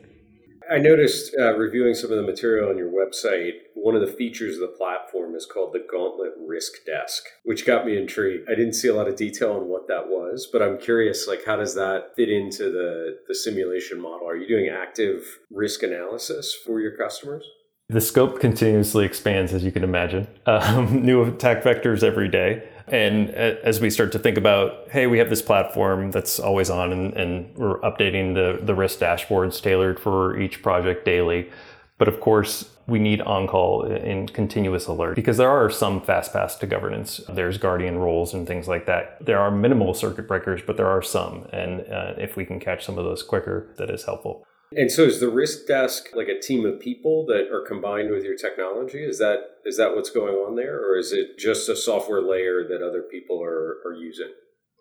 I 0.73 0.79
noticed 0.79 1.35
uh, 1.39 1.55
reviewing 1.55 1.93
some 1.93 2.09
of 2.09 2.17
the 2.17 2.23
material 2.23 2.67
on 2.67 2.79
your 2.79 2.89
website, 2.89 3.51
one 3.75 3.93
of 3.93 4.01
the 4.01 4.11
features 4.11 4.55
of 4.55 4.61
the 4.61 4.75
platform 4.75 5.35
is 5.35 5.45
called 5.45 5.71
the 5.71 5.85
Gauntlet 5.87 6.31
Risk 6.39 6.83
Desk, 6.83 7.23
which 7.43 7.63
got 7.63 7.85
me 7.85 7.95
intrigued. 7.95 8.49
I 8.49 8.55
didn't 8.55 8.73
see 8.73 8.87
a 8.87 8.95
lot 8.95 9.07
of 9.07 9.15
detail 9.15 9.53
on 9.53 9.67
what 9.67 9.87
that 9.87 10.07
was, 10.07 10.49
but 10.51 10.63
I'm 10.63 10.79
curious, 10.79 11.27
like, 11.27 11.45
how 11.45 11.57
does 11.57 11.75
that 11.75 12.15
fit 12.15 12.29
into 12.29 12.71
the, 12.71 13.19
the 13.27 13.35
simulation 13.35 14.01
model? 14.01 14.27
Are 14.27 14.35
you 14.35 14.47
doing 14.47 14.67
active 14.67 15.23
risk 15.51 15.83
analysis 15.83 16.57
for 16.65 16.79
your 16.79 16.97
customers? 16.97 17.47
The 17.93 18.01
scope 18.01 18.39
continuously 18.39 19.05
expands, 19.05 19.53
as 19.53 19.63
you 19.63 19.71
can 19.71 19.83
imagine. 19.83 20.27
Um, 20.45 21.03
new 21.03 21.23
attack 21.23 21.63
vectors 21.63 22.03
every 22.03 22.27
day. 22.27 22.67
And 22.87 23.29
as 23.31 23.79
we 23.79 23.89
start 23.89 24.11
to 24.11 24.19
think 24.19 24.37
about, 24.37 24.89
hey, 24.89 25.07
we 25.07 25.17
have 25.19 25.29
this 25.29 25.41
platform 25.41 26.11
that's 26.11 26.39
always 26.39 26.69
on 26.69 26.91
and, 26.91 27.13
and 27.13 27.55
we're 27.55 27.79
updating 27.79 28.33
the, 28.33 28.63
the 28.63 28.75
risk 28.75 28.99
dashboards 28.99 29.61
tailored 29.61 29.99
for 29.99 30.37
each 30.39 30.61
project 30.61 31.05
daily. 31.05 31.49
But 31.97 32.07
of 32.07 32.19
course, 32.19 32.69
we 32.87 32.99
need 32.99 33.21
on 33.21 33.47
call 33.47 33.83
and 33.83 34.31
continuous 34.33 34.87
alert 34.87 35.15
because 35.15 35.37
there 35.37 35.49
are 35.49 35.69
some 35.69 36.01
fast 36.01 36.33
paths 36.33 36.55
to 36.55 36.67
governance. 36.67 37.21
There's 37.29 37.57
guardian 37.57 37.97
roles 37.97 38.33
and 38.33 38.45
things 38.45 38.67
like 38.67 38.85
that. 38.85 39.25
There 39.25 39.39
are 39.39 39.49
minimal 39.49 39.93
circuit 39.93 40.27
breakers, 40.27 40.61
but 40.65 40.77
there 40.77 40.87
are 40.87 41.01
some. 41.01 41.47
And 41.53 41.81
uh, 41.81 42.13
if 42.17 42.35
we 42.35 42.45
can 42.45 42.59
catch 42.59 42.85
some 42.85 42.97
of 42.97 43.05
those 43.05 43.23
quicker, 43.23 43.73
that 43.77 43.89
is 43.89 44.03
helpful. 44.03 44.45
And 44.77 44.91
so 44.91 45.03
is 45.03 45.19
the 45.19 45.29
risk 45.29 45.67
desk 45.67 46.09
like 46.13 46.27
a 46.27 46.39
team 46.39 46.65
of 46.65 46.79
people 46.79 47.25
that 47.27 47.51
are 47.51 47.61
combined 47.61 48.11
with 48.11 48.23
your 48.23 48.35
technology? 48.35 49.03
Is 49.03 49.19
that 49.19 49.57
is 49.65 49.77
that 49.77 49.95
what's 49.95 50.09
going 50.09 50.35
on 50.35 50.55
there? 50.55 50.79
Or 50.79 50.97
is 50.97 51.11
it 51.11 51.37
just 51.37 51.69
a 51.69 51.75
software 51.75 52.21
layer 52.21 52.67
that 52.67 52.81
other 52.81 53.01
people 53.01 53.41
are, 53.41 53.77
are 53.85 53.93
using? 53.93 54.31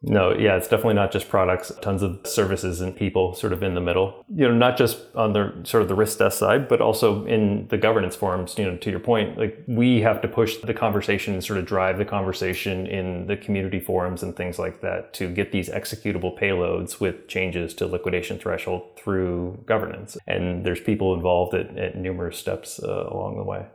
No, 0.04 0.35
yeah, 0.35 0.56
it's 0.56 0.66
definitely 0.66 0.94
not 0.94 1.12
just 1.12 1.28
products, 1.28 1.71
tons 1.80 2.02
of 2.02 2.21
services 2.25 2.80
and 2.80 2.94
people 2.94 3.35
sort 3.35 3.52
of 3.52 3.62
in 3.62 3.75
the 3.75 3.80
middle. 3.80 4.25
You 4.35 4.49
know, 4.49 4.54
not 4.54 4.76
just 4.76 4.99
on 5.14 5.32
the 5.32 5.52
sort 5.62 5.82
of 5.82 5.88
the 5.88 5.94
risk 5.94 6.18
desk 6.18 6.38
side, 6.38 6.66
but 6.66 6.80
also 6.80 7.25
in 7.25 7.68
the 7.68 7.78
governance 7.78 8.16
forums, 8.16 8.59
you 8.59 8.64
know, 8.64 8.76
to 8.76 8.90
your 8.90 8.99
point, 8.99 9.38
like 9.38 9.62
we 9.68 10.00
have 10.00 10.21
to 10.23 10.28
push 10.28 10.56
the 10.56 10.75
conversation 10.75 11.35
and 11.35 11.44
sort 11.44 11.61
of 11.61 11.66
drive 11.66 11.99
the 11.99 12.04
conversation 12.04 12.87
in 12.87 13.28
the 13.28 13.37
community 13.37 13.78
forums 13.78 14.25
and 14.25 14.35
things 14.35 14.59
like 14.59 14.80
that 14.80 15.14
to 15.14 15.28
get 15.28 15.52
these 15.52 15.68
executable 15.68 16.37
payloads 16.37 16.99
with 16.99 17.28
changes 17.28 17.73
to 17.75 17.87
liquidation 17.87 18.38
threshold 18.38 18.82
through 18.97 19.62
governance. 19.66 20.16
And 20.26 20.66
there's 20.66 20.80
people 20.80 21.14
involved 21.14 21.54
at, 21.54 21.76
at 21.78 21.97
numerous 21.97 22.38
steps 22.38 22.82
uh, 22.82 23.06
along 23.09 23.37
the 23.37 23.44
way. 23.44 23.66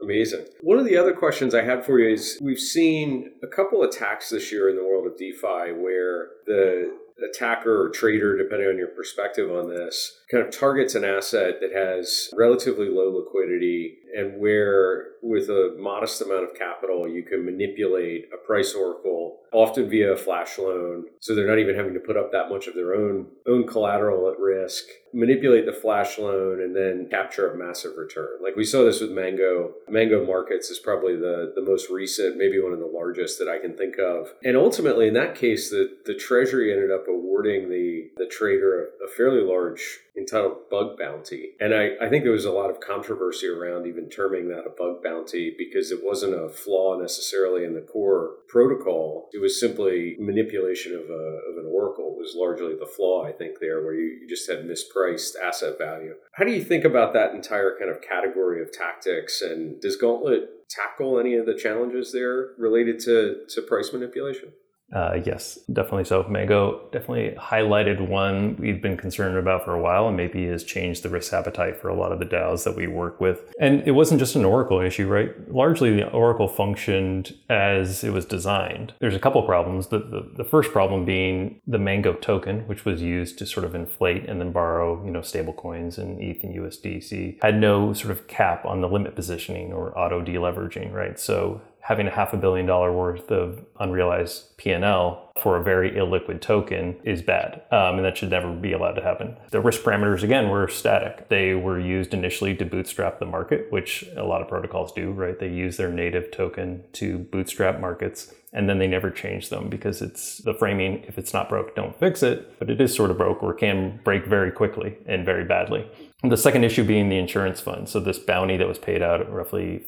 Amazing. 0.00 0.46
One 0.60 0.78
of 0.78 0.84
the 0.84 0.96
other 0.96 1.12
questions 1.12 1.54
I 1.54 1.62
had 1.62 1.84
for 1.84 1.98
you 1.98 2.12
is 2.12 2.38
we've 2.40 2.60
seen 2.60 3.32
a 3.42 3.46
couple 3.48 3.82
attacks 3.82 4.30
this 4.30 4.52
year 4.52 4.68
in 4.68 4.76
the 4.76 4.84
world 4.84 5.06
of 5.06 5.18
DeFi 5.18 5.72
where 5.72 6.28
the 6.46 6.96
attacker 7.28 7.82
or 7.82 7.90
trader, 7.90 8.36
depending 8.36 8.68
on 8.68 8.78
your 8.78 8.88
perspective 8.88 9.50
on 9.50 9.68
this, 9.68 10.17
kind 10.30 10.44
of 10.44 10.50
targets 10.50 10.94
an 10.94 11.04
asset 11.04 11.54
that 11.60 11.72
has 11.72 12.30
relatively 12.36 12.88
low 12.88 13.16
liquidity 13.16 13.98
and 14.16 14.38
where, 14.40 15.08
with 15.22 15.48
a 15.48 15.74
modest 15.78 16.20
amount 16.22 16.44
of 16.44 16.54
capital, 16.54 17.08
you 17.08 17.22
can 17.22 17.44
manipulate 17.44 18.28
a 18.32 18.46
price 18.46 18.74
oracle, 18.74 19.40
often 19.52 19.88
via 19.88 20.12
a 20.12 20.16
flash 20.16 20.58
loan. 20.58 21.04
So 21.20 21.34
they're 21.34 21.46
not 21.46 21.58
even 21.58 21.76
having 21.76 21.94
to 21.94 22.00
put 22.00 22.16
up 22.16 22.32
that 22.32 22.48
much 22.48 22.66
of 22.66 22.74
their 22.74 22.94
own 22.94 23.26
own 23.46 23.66
collateral 23.66 24.30
at 24.30 24.38
risk, 24.38 24.84
manipulate 25.12 25.66
the 25.66 25.72
flash 25.72 26.18
loan, 26.18 26.60
and 26.60 26.74
then 26.74 27.08
capture 27.10 27.50
a 27.50 27.56
massive 27.56 27.96
return. 27.96 28.38
Like 28.42 28.56
we 28.56 28.64
saw 28.64 28.84
this 28.84 29.00
with 29.00 29.10
Mango. 29.10 29.72
Mango 29.88 30.24
Markets 30.26 30.70
is 30.70 30.78
probably 30.78 31.16
the, 31.16 31.52
the 31.54 31.62
most 31.62 31.90
recent, 31.90 32.36
maybe 32.36 32.60
one 32.60 32.72
of 32.72 32.78
the 32.78 32.86
largest 32.86 33.38
that 33.38 33.48
I 33.48 33.58
can 33.58 33.76
think 33.76 33.96
of. 33.98 34.32
And 34.44 34.56
ultimately, 34.56 35.08
in 35.08 35.14
that 35.14 35.34
case, 35.34 35.70
the, 35.70 35.96
the 36.06 36.14
Treasury 36.14 36.72
ended 36.72 36.90
up 36.90 37.06
awarding 37.08 37.68
the, 37.68 38.10
the 38.16 38.26
trader 38.26 38.90
a, 39.04 39.08
fairly 39.08 39.40
large 39.40 40.00
entitled 40.18 40.68
bug 40.70 40.98
bounty. 40.98 41.50
And 41.60 41.74
I, 41.74 41.90
I 42.00 42.08
think 42.08 42.24
there 42.24 42.32
was 42.32 42.44
a 42.44 42.52
lot 42.52 42.70
of 42.70 42.80
controversy 42.80 43.46
around 43.46 43.86
even 43.86 44.08
terming 44.08 44.48
that 44.48 44.66
a 44.66 44.74
bug 44.76 45.02
bounty 45.02 45.54
because 45.56 45.90
it 45.90 46.00
wasn't 46.02 46.34
a 46.34 46.48
flaw 46.48 46.98
necessarily 46.98 47.64
in 47.64 47.74
the 47.74 47.80
core 47.80 48.36
protocol. 48.48 49.28
It 49.32 49.40
was 49.40 49.58
simply 49.58 50.16
manipulation 50.18 50.94
of, 50.94 51.08
a, 51.10 51.40
of 51.50 51.56
an 51.56 51.70
oracle 51.72 52.16
it 52.18 52.22
was 52.22 52.34
largely 52.36 52.74
the 52.74 52.86
flaw, 52.86 53.24
I 53.24 53.32
think, 53.32 53.60
there 53.60 53.82
where 53.82 53.94
you, 53.94 54.18
you 54.20 54.28
just 54.28 54.48
had 54.48 54.64
mispriced 54.64 55.34
asset 55.42 55.78
value. 55.78 56.14
How 56.32 56.44
do 56.44 56.52
you 56.52 56.62
think 56.64 56.84
about 56.84 57.12
that 57.12 57.34
entire 57.34 57.76
kind 57.78 57.90
of 57.90 58.02
category 58.02 58.60
of 58.60 58.72
tactics? 58.72 59.40
And 59.40 59.80
does 59.80 59.96
Gauntlet 59.96 60.68
tackle 60.68 61.18
any 61.18 61.34
of 61.34 61.46
the 61.46 61.54
challenges 61.54 62.12
there 62.12 62.50
related 62.58 62.98
to, 63.00 63.44
to 63.50 63.62
price 63.62 63.92
manipulation? 63.92 64.52
Uh, 64.92 65.20
yes, 65.24 65.58
definitely 65.72 66.04
so. 66.04 66.22
Mango 66.28 66.88
definitely 66.92 67.36
highlighted 67.38 68.06
one 68.06 68.56
we've 68.56 68.80
been 68.80 68.96
concerned 68.96 69.36
about 69.36 69.64
for 69.64 69.74
a 69.74 69.80
while 69.80 70.08
and 70.08 70.16
maybe 70.16 70.46
has 70.46 70.64
changed 70.64 71.02
the 71.02 71.10
risk 71.10 71.32
appetite 71.32 71.80
for 71.80 71.88
a 71.88 71.94
lot 71.94 72.10
of 72.10 72.18
the 72.18 72.24
DAOs 72.24 72.64
that 72.64 72.74
we 72.74 72.86
work 72.86 73.20
with. 73.20 73.52
And 73.60 73.86
it 73.86 73.90
wasn't 73.90 74.18
just 74.18 74.34
an 74.34 74.46
Oracle 74.46 74.80
issue, 74.80 75.06
right? 75.06 75.30
Largely 75.52 75.94
the 75.94 76.08
Oracle 76.10 76.48
functioned 76.48 77.34
as 77.50 78.02
it 78.02 78.10
was 78.10 78.24
designed. 78.24 78.94
There's 78.98 79.14
a 79.14 79.20
couple 79.20 79.42
problems. 79.42 79.88
The, 79.88 79.98
the, 79.98 80.30
the 80.36 80.44
first 80.44 80.72
problem 80.72 81.04
being 81.04 81.60
the 81.66 81.78
Mango 81.78 82.14
token, 82.14 82.66
which 82.66 82.86
was 82.86 83.02
used 83.02 83.38
to 83.38 83.46
sort 83.46 83.66
of 83.66 83.74
inflate 83.74 84.26
and 84.26 84.40
then 84.40 84.52
borrow, 84.52 85.04
you 85.04 85.10
know, 85.10 85.22
stable 85.22 85.52
coins 85.52 85.98
and 85.98 86.18
ETH 86.20 86.42
and 86.42 86.54
USDC, 86.54 87.42
had 87.42 87.60
no 87.60 87.92
sort 87.92 88.10
of 88.10 88.26
cap 88.26 88.64
on 88.64 88.80
the 88.80 88.88
limit 88.88 89.14
positioning 89.14 89.72
or 89.72 89.96
auto 89.98 90.24
deleveraging, 90.24 90.92
right? 90.92 91.20
So 91.20 91.60
having 91.88 92.06
a 92.06 92.10
half 92.10 92.34
a 92.34 92.36
billion 92.36 92.66
dollar 92.66 92.92
worth 92.92 93.30
of 93.30 93.64
unrealized 93.80 94.54
P&L 94.58 95.32
for 95.40 95.56
a 95.56 95.62
very 95.62 95.92
illiquid 95.92 96.38
token 96.38 96.94
is 97.02 97.22
bad, 97.22 97.62
um, 97.70 97.96
and 97.96 98.04
that 98.04 98.18
should 98.18 98.28
never 98.28 98.52
be 98.52 98.74
allowed 98.74 98.92
to 98.92 99.02
happen. 99.02 99.34
The 99.52 99.62
risk 99.62 99.80
parameters 99.80 100.22
again 100.22 100.50
were 100.50 100.68
static. 100.68 101.30
They 101.30 101.54
were 101.54 101.80
used 101.80 102.12
initially 102.12 102.54
to 102.56 102.66
bootstrap 102.66 103.18
the 103.18 103.24
market, 103.24 103.72
which 103.72 104.04
a 104.18 104.24
lot 104.24 104.42
of 104.42 104.48
protocols 104.48 104.92
do. 104.92 105.12
Right? 105.12 105.38
They 105.38 105.48
use 105.48 105.78
their 105.78 105.90
native 105.90 106.30
token 106.30 106.84
to 106.92 107.20
bootstrap 107.20 107.80
markets, 107.80 108.34
and 108.52 108.68
then 108.68 108.78
they 108.78 108.86
never 108.86 109.10
change 109.10 109.48
them 109.48 109.70
because 109.70 110.02
it's 110.02 110.38
the 110.38 110.52
framing. 110.52 111.04
If 111.08 111.16
it's 111.16 111.32
not 111.32 111.48
broke, 111.48 111.74
don't 111.74 111.98
fix 111.98 112.22
it. 112.22 112.58
But 112.58 112.68
it 112.68 112.82
is 112.82 112.94
sort 112.94 113.10
of 113.10 113.16
broke, 113.16 113.42
or 113.42 113.54
can 113.54 113.98
break 114.04 114.26
very 114.26 114.52
quickly 114.52 114.98
and 115.06 115.24
very 115.24 115.44
badly. 115.44 115.90
The 116.22 116.36
second 116.36 116.64
issue 116.64 116.84
being 116.84 117.08
the 117.08 117.16
insurance 117.16 117.62
fund. 117.62 117.88
So 117.88 117.98
this 117.98 118.18
bounty 118.18 118.58
that 118.58 118.68
was 118.68 118.78
paid 118.78 119.00
out 119.00 119.32
roughly 119.32 119.86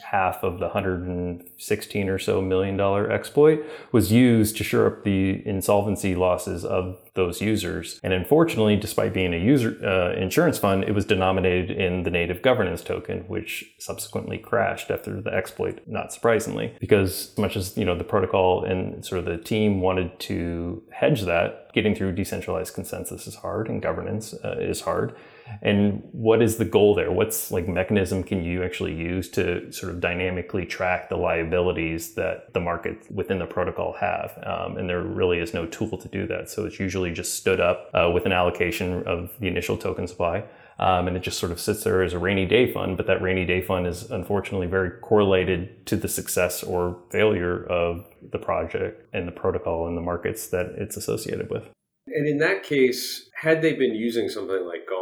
half 0.00 0.42
of 0.42 0.58
the 0.58 0.66
116 0.66 2.08
or 2.08 2.18
so 2.18 2.40
million 2.40 2.76
dollar 2.76 3.10
exploit 3.10 3.64
was 3.90 4.10
used 4.10 4.56
to 4.56 4.64
shore 4.64 4.86
up 4.86 5.04
the 5.04 5.46
insolvency 5.46 6.14
losses 6.14 6.64
of 6.64 6.98
those 7.14 7.42
users. 7.42 8.00
And 8.02 8.12
unfortunately, 8.12 8.76
despite 8.76 9.12
being 9.12 9.34
a 9.34 9.36
user 9.36 9.76
uh, 9.84 10.18
insurance 10.18 10.58
fund, 10.58 10.84
it 10.84 10.94
was 10.94 11.04
denominated 11.04 11.70
in 11.70 12.04
the 12.04 12.10
native 12.10 12.40
governance 12.40 12.82
token, 12.82 13.20
which 13.28 13.74
subsequently 13.78 14.38
crashed 14.38 14.90
after 14.90 15.20
the 15.20 15.32
exploit. 15.32 15.80
Not 15.86 16.12
surprisingly, 16.12 16.74
because 16.80 17.32
as 17.32 17.38
much 17.38 17.56
as 17.56 17.76
you 17.76 17.84
know 17.84 17.96
the 17.96 18.04
protocol 18.04 18.64
and 18.64 19.04
sort 19.04 19.18
of 19.18 19.24
the 19.26 19.36
team 19.36 19.80
wanted 19.80 20.18
to 20.20 20.82
hedge 20.90 21.22
that, 21.22 21.72
getting 21.74 21.94
through 21.94 22.12
decentralized 22.12 22.74
consensus 22.74 23.26
is 23.26 23.34
hard, 23.36 23.68
and 23.68 23.82
governance 23.82 24.34
uh, 24.44 24.56
is 24.58 24.80
hard 24.80 25.14
and 25.60 26.02
what 26.12 26.40
is 26.40 26.56
the 26.56 26.64
goal 26.64 26.94
there? 26.94 27.10
What's 27.10 27.50
like 27.50 27.68
mechanism 27.68 28.22
can 28.22 28.42
you 28.42 28.62
actually 28.62 28.94
use 28.94 29.28
to 29.30 29.70
sort 29.72 29.92
of 29.92 30.00
dynamically 30.00 30.64
track 30.64 31.08
the 31.08 31.16
liabilities 31.16 32.14
that 32.14 32.52
the 32.52 32.60
market 32.60 33.10
within 33.10 33.38
the 33.38 33.46
protocol 33.46 33.94
have? 34.00 34.38
Um, 34.44 34.78
and 34.78 34.88
there 34.88 35.02
really 35.02 35.38
is 35.38 35.52
no 35.52 35.66
tool 35.66 35.98
to 35.98 36.08
do 36.08 36.26
that. 36.28 36.48
So 36.48 36.64
it's 36.64 36.80
usually 36.80 37.12
just 37.12 37.34
stood 37.34 37.60
up 37.60 37.90
uh, 37.92 38.10
with 38.12 38.26
an 38.26 38.32
allocation 38.32 39.02
of 39.04 39.32
the 39.40 39.48
initial 39.48 39.76
token 39.76 40.06
supply. 40.06 40.44
Um, 40.78 41.06
and 41.06 41.16
it 41.16 41.22
just 41.22 41.38
sort 41.38 41.52
of 41.52 41.60
sits 41.60 41.84
there 41.84 42.02
as 42.02 42.12
a 42.12 42.18
rainy 42.18 42.46
day 42.46 42.72
fund 42.72 42.96
but 42.96 43.06
that 43.06 43.20
rainy 43.20 43.44
day 43.44 43.60
fund 43.60 43.86
is 43.86 44.10
unfortunately 44.10 44.66
very 44.66 44.90
correlated 44.90 45.86
to 45.86 45.96
the 45.96 46.08
success 46.08 46.62
or 46.62 46.98
failure 47.10 47.64
of 47.66 48.06
the 48.32 48.38
project 48.38 49.06
and 49.12 49.28
the 49.28 49.32
protocol 49.32 49.86
and 49.86 49.96
the 49.96 50.00
markets 50.00 50.48
that 50.48 50.66
it's 50.78 50.96
associated 50.96 51.50
with. 51.50 51.68
And 52.06 52.26
in 52.26 52.38
that 52.38 52.62
case 52.62 53.28
had 53.42 53.60
they 53.60 53.74
been 53.74 53.94
using 53.94 54.28
something 54.28 54.66
like 54.66 54.86
we, 54.88 55.01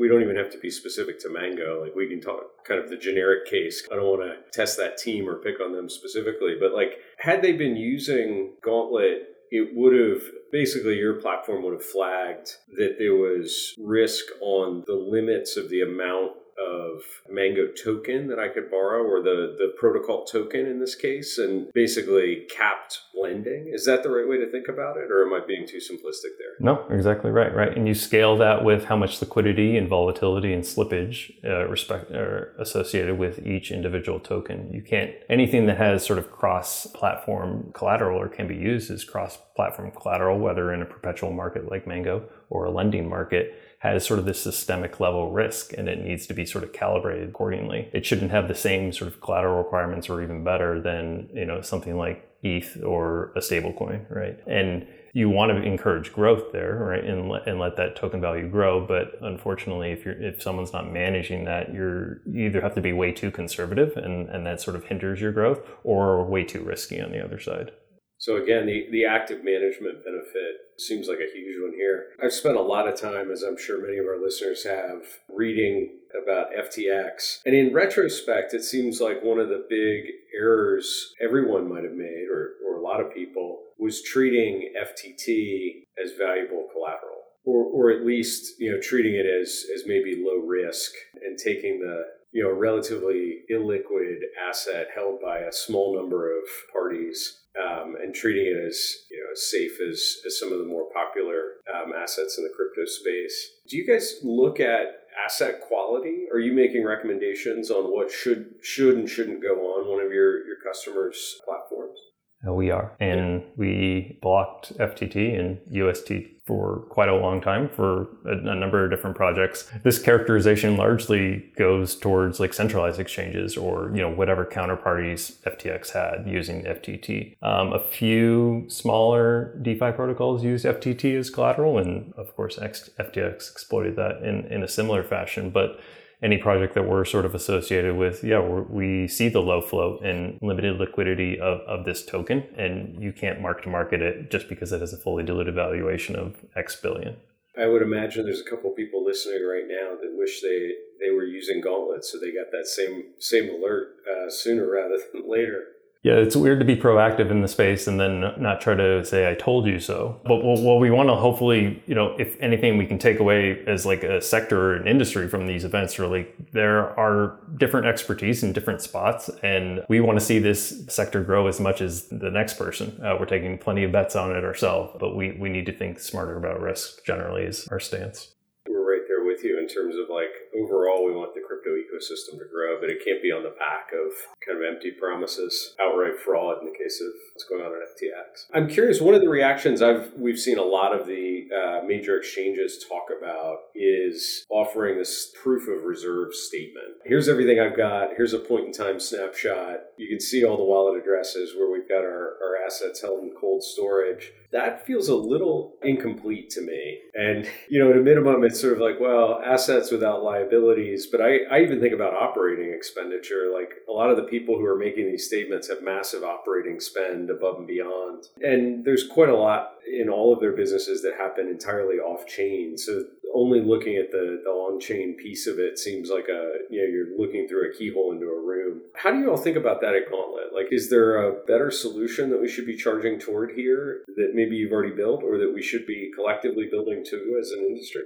we 0.00 0.08
don't 0.08 0.22
even 0.22 0.36
have 0.36 0.50
to 0.50 0.58
be 0.58 0.70
specific 0.70 1.20
to 1.20 1.28
Mango. 1.28 1.82
Like 1.82 1.94
we 1.94 2.08
can 2.08 2.22
talk 2.22 2.64
kind 2.64 2.80
of 2.80 2.88
the 2.88 2.96
generic 2.96 3.46
case. 3.46 3.86
I 3.92 3.96
don't 3.96 4.06
want 4.06 4.22
to 4.22 4.50
test 4.50 4.78
that 4.78 4.96
team 4.96 5.28
or 5.28 5.36
pick 5.36 5.60
on 5.60 5.72
them 5.72 5.90
specifically, 5.90 6.56
but 6.58 6.72
like 6.72 6.94
had 7.18 7.42
they 7.42 7.52
been 7.52 7.76
using 7.76 8.54
Gauntlet 8.62 9.26
it 9.50 9.74
would 9.74 9.92
have 9.92 10.22
basically 10.52 10.96
your 10.96 11.14
platform 11.14 11.64
would 11.64 11.72
have 11.72 11.84
flagged 11.84 12.54
that 12.76 12.96
there 12.98 13.14
was 13.14 13.74
risk 13.78 14.24
on 14.40 14.84
the 14.86 14.94
limits 14.94 15.56
of 15.56 15.68
the 15.68 15.82
amount 15.82 16.32
of 16.60 17.02
Mango 17.28 17.68
token 17.68 18.28
that 18.28 18.38
I 18.38 18.48
could 18.48 18.70
borrow, 18.70 19.02
or 19.02 19.22
the 19.22 19.56
the 19.58 19.72
protocol 19.78 20.24
token 20.24 20.66
in 20.66 20.80
this 20.80 20.94
case, 20.94 21.38
and 21.38 21.72
basically 21.72 22.46
capped 22.54 23.00
lending. 23.14 23.70
Is 23.72 23.84
that 23.86 24.02
the 24.02 24.10
right 24.10 24.28
way 24.28 24.38
to 24.38 24.50
think 24.50 24.68
about 24.68 24.96
it, 24.96 25.10
or 25.10 25.26
am 25.26 25.32
I 25.32 25.44
being 25.46 25.66
too 25.66 25.78
simplistic 25.78 26.36
there? 26.38 26.54
No, 26.60 26.86
exactly 26.90 27.30
right. 27.30 27.54
Right, 27.54 27.76
and 27.76 27.86
you 27.88 27.94
scale 27.94 28.36
that 28.38 28.64
with 28.64 28.84
how 28.84 28.96
much 28.96 29.20
liquidity 29.20 29.76
and 29.76 29.88
volatility 29.88 30.52
and 30.52 30.62
slippage 30.62 31.32
uh, 31.44 31.66
respect 31.68 32.10
are 32.10 32.54
associated 32.58 33.18
with 33.18 33.46
each 33.46 33.70
individual 33.70 34.20
token. 34.20 34.70
You 34.72 34.82
can't 34.82 35.12
anything 35.28 35.66
that 35.66 35.78
has 35.78 36.04
sort 36.04 36.18
of 36.18 36.30
cross-platform 36.30 37.70
collateral 37.72 38.20
or 38.20 38.28
can 38.28 38.46
be 38.46 38.56
used 38.56 38.90
as 38.90 39.04
cross-platform 39.04 39.92
collateral, 39.92 40.38
whether 40.38 40.72
in 40.72 40.82
a 40.82 40.86
perpetual 40.86 41.32
market 41.32 41.70
like 41.70 41.86
Mango 41.86 42.28
or 42.50 42.64
a 42.64 42.70
lending 42.70 43.08
market 43.08 43.54
has 43.78 44.04
sort 44.04 44.18
of 44.18 44.26
this 44.26 44.40
systemic 44.40 45.00
level 45.00 45.32
risk 45.32 45.72
and 45.72 45.88
it 45.88 46.04
needs 46.04 46.26
to 46.26 46.34
be 46.34 46.44
sort 46.44 46.62
of 46.62 46.72
calibrated 46.72 47.28
accordingly. 47.30 47.88
It 47.94 48.04
shouldn't 48.04 48.30
have 48.30 48.46
the 48.46 48.54
same 48.54 48.92
sort 48.92 49.10
of 49.10 49.22
collateral 49.22 49.56
requirements 49.56 50.10
or 50.10 50.22
even 50.22 50.44
better 50.44 50.80
than, 50.80 51.30
you 51.32 51.46
know, 51.46 51.62
something 51.62 51.96
like 51.96 52.28
ETH 52.42 52.82
or 52.84 53.32
a 53.36 53.40
stablecoin, 53.40 54.04
right? 54.10 54.38
And 54.46 54.86
you 55.12 55.28
want 55.28 55.50
to 55.50 55.62
encourage 55.62 56.12
growth 56.12 56.52
there, 56.52 56.76
right, 56.76 57.04
and 57.04 57.28
let, 57.28 57.46
and 57.46 57.58
let 57.58 57.76
that 57.76 57.96
token 57.96 58.20
value 58.20 58.48
grow. 58.48 58.86
But 58.86 59.18
unfortunately, 59.20 59.90
if 59.90 60.04
you're 60.04 60.20
if 60.20 60.40
someone's 60.40 60.72
not 60.72 60.92
managing 60.92 61.44
that, 61.46 61.72
you're 61.74 62.20
you 62.26 62.46
either 62.46 62.60
have 62.60 62.74
to 62.76 62.80
be 62.80 62.92
way 62.92 63.12
too 63.12 63.30
conservative, 63.30 63.96
and 63.96 64.28
and 64.28 64.46
that 64.46 64.60
sort 64.60 64.76
of 64.76 64.84
hinders 64.84 65.20
your 65.20 65.32
growth, 65.32 65.60
or 65.82 66.24
way 66.24 66.44
too 66.44 66.62
risky 66.62 67.00
on 67.00 67.10
the 67.10 67.22
other 67.22 67.40
side. 67.40 67.72
So 68.20 68.36
again, 68.36 68.66
the, 68.66 68.86
the 68.92 69.06
active 69.06 69.42
management 69.42 70.04
benefit 70.04 70.76
seems 70.76 71.08
like 71.08 71.20
a 71.20 71.34
huge 71.34 71.56
one 71.58 71.72
here. 71.72 72.08
I've 72.22 72.34
spent 72.34 72.58
a 72.58 72.62
lot 72.62 72.86
of 72.86 73.00
time, 73.00 73.30
as 73.30 73.42
I'm 73.42 73.56
sure 73.56 73.80
many 73.80 73.96
of 73.96 74.04
our 74.04 74.20
listeners 74.22 74.64
have, 74.64 75.04
reading 75.34 76.00
about 76.22 76.48
FTX. 76.52 77.38
And 77.46 77.54
in 77.54 77.72
retrospect, 77.72 78.52
it 78.52 78.62
seems 78.62 79.00
like 79.00 79.24
one 79.24 79.38
of 79.38 79.48
the 79.48 79.64
big 79.70 80.12
errors 80.38 81.14
everyone 81.18 81.66
might 81.66 81.84
have 81.84 81.94
made, 81.94 82.26
or, 82.30 82.56
or 82.68 82.76
a 82.76 82.82
lot 82.82 83.00
of 83.00 83.14
people, 83.14 83.62
was 83.78 84.02
treating 84.02 84.74
FTT 84.78 85.84
as 86.04 86.12
valuable 86.18 86.68
collateral. 86.74 87.16
Or, 87.46 87.64
or 87.64 87.90
at 87.90 88.04
least, 88.04 88.60
you 88.60 88.70
know, 88.70 88.78
treating 88.82 89.14
it 89.14 89.24
as, 89.24 89.64
as 89.74 89.84
maybe 89.86 90.22
low 90.22 90.46
risk 90.46 90.92
and 91.22 91.38
taking 91.38 91.80
the 91.80 92.02
you 92.32 92.44
know, 92.44 92.52
relatively 92.52 93.40
illiquid 93.50 94.18
asset 94.46 94.88
held 94.94 95.20
by 95.20 95.38
a 95.38 95.52
small 95.52 95.96
number 95.96 96.30
of 96.30 96.44
parties 96.72 97.39
um, 97.58 97.96
and 98.00 98.14
treating 98.14 98.46
it 98.46 98.66
as 98.66 99.04
you 99.10 99.18
know 99.18 99.32
as 99.32 99.50
safe 99.50 99.78
as, 99.80 100.16
as 100.26 100.38
some 100.38 100.52
of 100.52 100.58
the 100.58 100.64
more 100.64 100.88
popular 100.92 101.54
um, 101.72 101.92
assets 101.92 102.38
in 102.38 102.44
the 102.44 102.52
crypto 102.54 102.84
space. 102.84 103.52
Do 103.68 103.76
you 103.76 103.86
guys 103.86 104.20
look 104.22 104.60
at 104.60 105.00
asset 105.24 105.60
quality? 105.60 106.26
Are 106.32 106.38
you 106.38 106.52
making 106.52 106.84
recommendations 106.84 107.70
on 107.70 107.84
what 107.92 108.10
should 108.10 108.54
should 108.62 108.96
and 108.96 109.08
shouldn't 109.08 109.42
go 109.42 109.56
on 109.76 109.88
one 109.88 110.04
of 110.04 110.12
your 110.12 110.46
your 110.46 110.56
customers' 110.64 111.40
platforms? 111.44 111.98
Uh, 112.46 112.52
we 112.54 112.70
are, 112.70 112.92
and 113.00 113.42
we 113.56 114.18
blocked 114.22 114.76
FTT 114.78 115.38
and 115.38 115.60
UST 115.70 116.40
for 116.46 116.80
quite 116.88 117.08
a 117.08 117.14
long 117.14 117.40
time 117.40 117.68
for 117.68 118.08
a, 118.24 118.32
a, 118.32 118.54
number 118.54 118.82
of 118.82 118.90
different 118.90 119.14
projects. 119.14 119.70
This 119.84 120.00
characterization 120.00 120.76
largely 120.76 121.44
goes 121.56 121.94
towards 121.94 122.40
like 122.40 122.54
centralized 122.54 122.98
exchanges 122.98 123.56
or 123.56 123.92
you 123.94 124.00
know 124.00 124.10
whatever 124.10 124.44
counterparties 124.46 125.38
FTX 125.42 125.92
had 125.92 126.26
using 126.26 126.64
FTT. 126.64 127.36
Um, 127.42 127.72
a 127.74 127.78
few 127.78 128.64
smaller 128.68 129.56
DeFi 129.62 129.92
protocols 129.92 130.42
used 130.42 130.64
FTT 130.64 131.18
as 131.18 131.28
collateral, 131.28 131.78
and 131.78 132.12
of 132.14 132.34
course 132.34 132.58
FTX 132.58 133.52
exploited 133.52 133.96
that 133.96 134.22
in, 134.22 134.46
in 134.46 134.62
a 134.62 134.68
similar 134.68 135.04
fashion. 135.04 135.50
But 135.50 135.78
any 136.22 136.38
project 136.38 136.74
that 136.74 136.86
we're 136.86 137.04
sort 137.04 137.24
of 137.24 137.34
associated 137.34 137.96
with, 137.96 138.22
yeah, 138.22 138.40
we 138.40 139.08
see 139.08 139.28
the 139.28 139.40
low 139.40 139.60
float 139.60 140.02
and 140.04 140.38
limited 140.42 140.78
liquidity 140.78 141.38
of, 141.40 141.60
of 141.60 141.84
this 141.84 142.04
token, 142.04 142.44
and 142.56 143.02
you 143.02 143.12
can't 143.12 143.40
mark 143.40 143.62
to 143.62 143.68
market 143.68 144.02
it 144.02 144.30
just 144.30 144.48
because 144.48 144.72
it 144.72 144.80
has 144.80 144.92
a 144.92 144.98
fully 144.98 145.24
diluted 145.24 145.54
valuation 145.54 146.16
of 146.16 146.36
X 146.56 146.76
billion. 146.76 147.16
I 147.58 147.66
would 147.66 147.82
imagine 147.82 148.24
there's 148.24 148.40
a 148.40 148.48
couple 148.48 148.70
people 148.70 149.04
listening 149.04 149.42
right 149.46 149.66
now 149.66 149.96
that 150.00 150.16
wish 150.16 150.40
they 150.40 150.74
they 151.00 151.10
were 151.10 151.24
using 151.24 151.60
Gauntlet, 151.60 152.04
so 152.04 152.18
they 152.18 152.32
got 152.32 152.50
that 152.52 152.66
same 152.66 153.04
same 153.18 153.48
alert 153.48 153.96
uh, 154.08 154.30
sooner 154.30 154.70
rather 154.70 154.98
than 155.12 155.28
later. 155.28 155.64
Yeah, 156.02 156.14
it's 156.14 156.34
weird 156.34 156.60
to 156.60 156.64
be 156.64 156.76
proactive 156.76 157.30
in 157.30 157.42
the 157.42 157.48
space 157.48 157.86
and 157.86 158.00
then 158.00 158.20
not 158.38 158.62
try 158.62 158.74
to 158.74 159.04
say 159.04 159.30
"I 159.30 159.34
told 159.34 159.66
you 159.66 159.78
so." 159.78 160.18
But 160.24 160.42
what 160.42 160.80
we 160.80 160.90
want 160.90 161.10
to 161.10 161.14
hopefully, 161.14 161.82
you 161.86 161.94
know, 161.94 162.16
if 162.18 162.40
anything, 162.40 162.78
we 162.78 162.86
can 162.86 162.98
take 162.98 163.18
away 163.18 163.62
as 163.66 163.84
like 163.84 164.02
a 164.02 164.22
sector 164.22 164.58
or 164.58 164.76
an 164.76 164.88
industry 164.88 165.28
from 165.28 165.46
these 165.46 165.62
events. 165.62 165.98
Really, 165.98 166.26
there 166.52 166.98
are 166.98 167.38
different 167.58 167.86
expertise 167.86 168.42
in 168.42 168.54
different 168.54 168.80
spots, 168.80 169.28
and 169.42 169.84
we 169.90 170.00
want 170.00 170.18
to 170.18 170.24
see 170.24 170.38
this 170.38 170.86
sector 170.88 171.22
grow 171.22 171.48
as 171.48 171.60
much 171.60 171.82
as 171.82 172.08
the 172.08 172.30
next 172.30 172.54
person. 172.54 172.98
Uh, 173.04 173.16
we're 173.20 173.26
taking 173.26 173.58
plenty 173.58 173.84
of 173.84 173.92
bets 173.92 174.16
on 174.16 174.34
it 174.34 174.42
ourselves, 174.42 174.96
but 174.98 175.14
we 175.14 175.32
we 175.32 175.50
need 175.50 175.66
to 175.66 175.76
think 175.76 176.00
smarter 176.00 176.38
about 176.38 176.60
risk. 176.60 177.04
Generally, 177.04 177.42
is 177.42 177.68
our 177.68 177.80
stance. 177.80 178.32
We're 178.66 178.88
right 178.88 179.04
there 179.06 179.26
with 179.26 179.44
you 179.44 179.58
in 179.58 179.68
terms 179.68 179.96
of 179.96 180.08
like 180.08 180.32
overall, 180.56 181.04
we 181.04 181.12
want 181.12 181.34
the 181.34 181.42
crypto 181.46 181.76
ecosystem 182.00 182.38
to 182.38 182.44
grow, 182.50 182.80
but 182.80 182.90
it 182.90 183.04
can't 183.04 183.22
be 183.22 183.32
on 183.32 183.42
the 183.42 183.54
back 183.58 183.90
of 183.92 184.12
kind 184.46 184.58
of 184.58 184.64
empty 184.64 184.90
promises, 184.90 185.74
outright 185.80 186.18
fraud 186.18 186.58
in 186.60 186.66
the 186.66 186.76
case 186.76 187.00
of 187.00 187.12
what's 187.32 187.44
going 187.44 187.62
on 187.62 187.72
at 187.72 187.88
FTX. 187.96 188.46
I'm 188.54 188.68
curious. 188.68 189.00
One 189.00 189.14
of 189.14 189.20
the 189.20 189.28
reactions 189.28 189.82
I've 189.82 190.12
we've 190.16 190.38
seen 190.38 190.58
a 190.58 190.62
lot 190.62 190.98
of 190.98 191.06
the 191.06 191.48
uh, 191.54 191.86
major 191.86 192.18
exchanges 192.18 192.84
talk 192.88 193.08
about 193.16 193.58
is 193.74 194.44
offering 194.50 194.98
this 194.98 195.32
proof 195.42 195.68
of 195.68 195.84
reserve 195.84 196.34
statement. 196.34 196.88
Here's 197.04 197.28
everything 197.28 197.60
I've 197.60 197.76
got. 197.76 198.10
Here's 198.16 198.32
a 198.32 198.38
point 198.38 198.66
in 198.66 198.72
time 198.72 199.00
snapshot. 199.00 199.80
You 199.96 200.08
can 200.08 200.20
see 200.20 200.44
all 200.44 200.56
the 200.56 200.64
wallet 200.64 201.00
addresses 201.00 201.54
where 201.56 201.70
we've 201.70 201.88
got 201.88 202.04
our, 202.04 202.36
our 202.42 202.56
assets 202.64 203.02
held 203.02 203.22
in 203.22 203.32
cold 203.38 203.62
storage 203.62 204.32
that 204.52 204.84
feels 204.84 205.08
a 205.08 205.14
little 205.14 205.76
incomplete 205.82 206.50
to 206.50 206.60
me. 206.60 206.98
And, 207.14 207.48
you 207.68 207.78
know, 207.78 207.90
at 207.90 207.96
a 207.96 208.00
minimum, 208.00 208.42
it's 208.42 208.60
sort 208.60 208.72
of 208.72 208.80
like, 208.80 208.98
well, 209.00 209.40
assets 209.44 209.92
without 209.92 210.24
liabilities. 210.24 211.06
But 211.06 211.20
I, 211.20 211.38
I 211.50 211.60
even 211.60 211.80
think 211.80 211.94
about 211.94 212.14
operating 212.14 212.72
expenditure. 212.72 213.52
Like 213.52 213.70
a 213.88 213.92
lot 213.92 214.10
of 214.10 214.16
the 214.16 214.24
people 214.24 214.58
who 214.58 214.66
are 214.66 214.78
making 214.78 215.06
these 215.06 215.26
statements 215.26 215.68
have 215.68 215.82
massive 215.82 216.24
operating 216.24 216.80
spend 216.80 217.30
above 217.30 217.58
and 217.58 217.66
beyond. 217.66 218.26
And 218.40 218.84
there's 218.84 219.06
quite 219.06 219.28
a 219.28 219.36
lot 219.36 219.74
in 219.86 220.08
all 220.08 220.32
of 220.32 220.40
their 220.40 220.52
businesses 220.52 221.02
that 221.02 221.14
happen 221.14 221.46
entirely 221.48 221.96
off 221.96 222.26
chain. 222.26 222.76
So 222.76 223.04
only 223.34 223.60
looking 223.60 223.96
at 223.96 224.10
the, 224.10 224.40
the 224.44 224.50
on 224.50 224.80
chain 224.80 225.16
piece 225.16 225.46
of 225.46 225.58
it 225.58 225.78
seems 225.78 226.10
like 226.10 226.28
a, 226.28 226.52
you 226.70 226.80
know, 226.80 226.88
you're 226.88 227.18
looking 227.18 227.46
through 227.48 227.70
a 227.70 227.74
keyhole 227.74 228.12
into 228.12 228.26
a 228.26 228.40
room. 228.40 228.82
How 228.94 229.10
do 229.10 229.18
you 229.18 229.30
all 229.30 229.36
think 229.36 229.56
about 229.56 229.80
that 229.80 229.94
at 229.94 230.10
Gauntlet? 230.10 230.52
Like, 230.54 230.68
is 230.70 230.90
there 230.90 231.16
a 231.16 231.44
better 231.44 231.70
solution 231.70 232.30
that 232.30 232.40
we 232.40 232.48
should 232.48 232.66
be 232.66 232.76
charging 232.76 233.18
toward 233.18 233.52
here 233.52 234.02
that 234.16 234.32
maybe 234.34 234.56
you've 234.56 234.72
already 234.72 234.94
built 234.94 235.22
or 235.22 235.38
that 235.38 235.52
we 235.54 235.62
should 235.62 235.86
be 235.86 236.10
collectively 236.14 236.66
building 236.70 237.04
to 237.06 237.38
as 237.40 237.50
an 237.50 237.64
industry? 237.68 238.02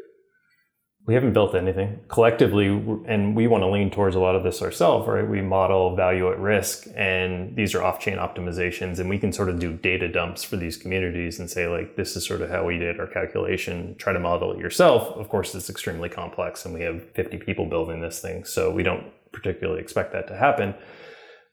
We 1.07 1.13
haven't 1.13 1.35
built 1.35 1.55
anything. 1.55 2.01
Collectively 2.09 2.67
and 2.67 3.37
we 3.37 3.47
want 3.47 3.63
to 3.63 3.69
lean 3.69 3.91
towards 3.91 4.17
a 4.17 4.21
lot 4.21 4.35
of 4.35 4.43
this 4.43 4.63
ourselves 4.63 5.07
right? 5.07 5.29
We 5.29 5.43
model 5.43 5.95
value 5.95 6.31
at 6.31 6.39
risk 6.39 6.87
and 6.97 7.55
these 7.55 7.75
are 7.75 7.83
off-chain 7.83 8.17
optimizations 8.17 8.99
and 8.99 9.11
we 9.11 9.19
can 9.19 9.31
sort 9.31 9.51
of 9.51 9.59
do 9.59 9.75
data 9.75 10.09
dumps 10.09 10.45
for 10.45 10.57
these 10.57 10.79
communities 10.79 11.39
and 11.39 11.51
say 11.51 11.69
like 11.69 11.97
this 11.97 12.17
is 12.17 12.27
sort 12.27 12.41
of 12.41 12.49
how 12.49 12.65
we 12.65 12.79
did 12.79 12.99
our 12.99 13.07
calculation. 13.07 13.95
Try 13.99 14.15
to 14.15 14.19
model 14.19 14.53
it 14.53 14.59
yourself. 14.59 15.15
Of 15.17 15.29
course 15.29 15.55
it's 15.55 15.69
extremely 15.69 16.09
complex 16.09 16.65
and 16.65 16.73
we 16.73 16.81
have 16.81 17.05
50 17.11 17.37
people 17.39 17.67
building 17.67 18.01
this 18.01 18.21
thing 18.21 18.45
so 18.45 18.71
we 18.71 18.83
don't 18.83 19.05
particularly 19.31 19.81
expect 19.81 20.13
that 20.13 20.27
to 20.29 20.37
happen 20.37 20.75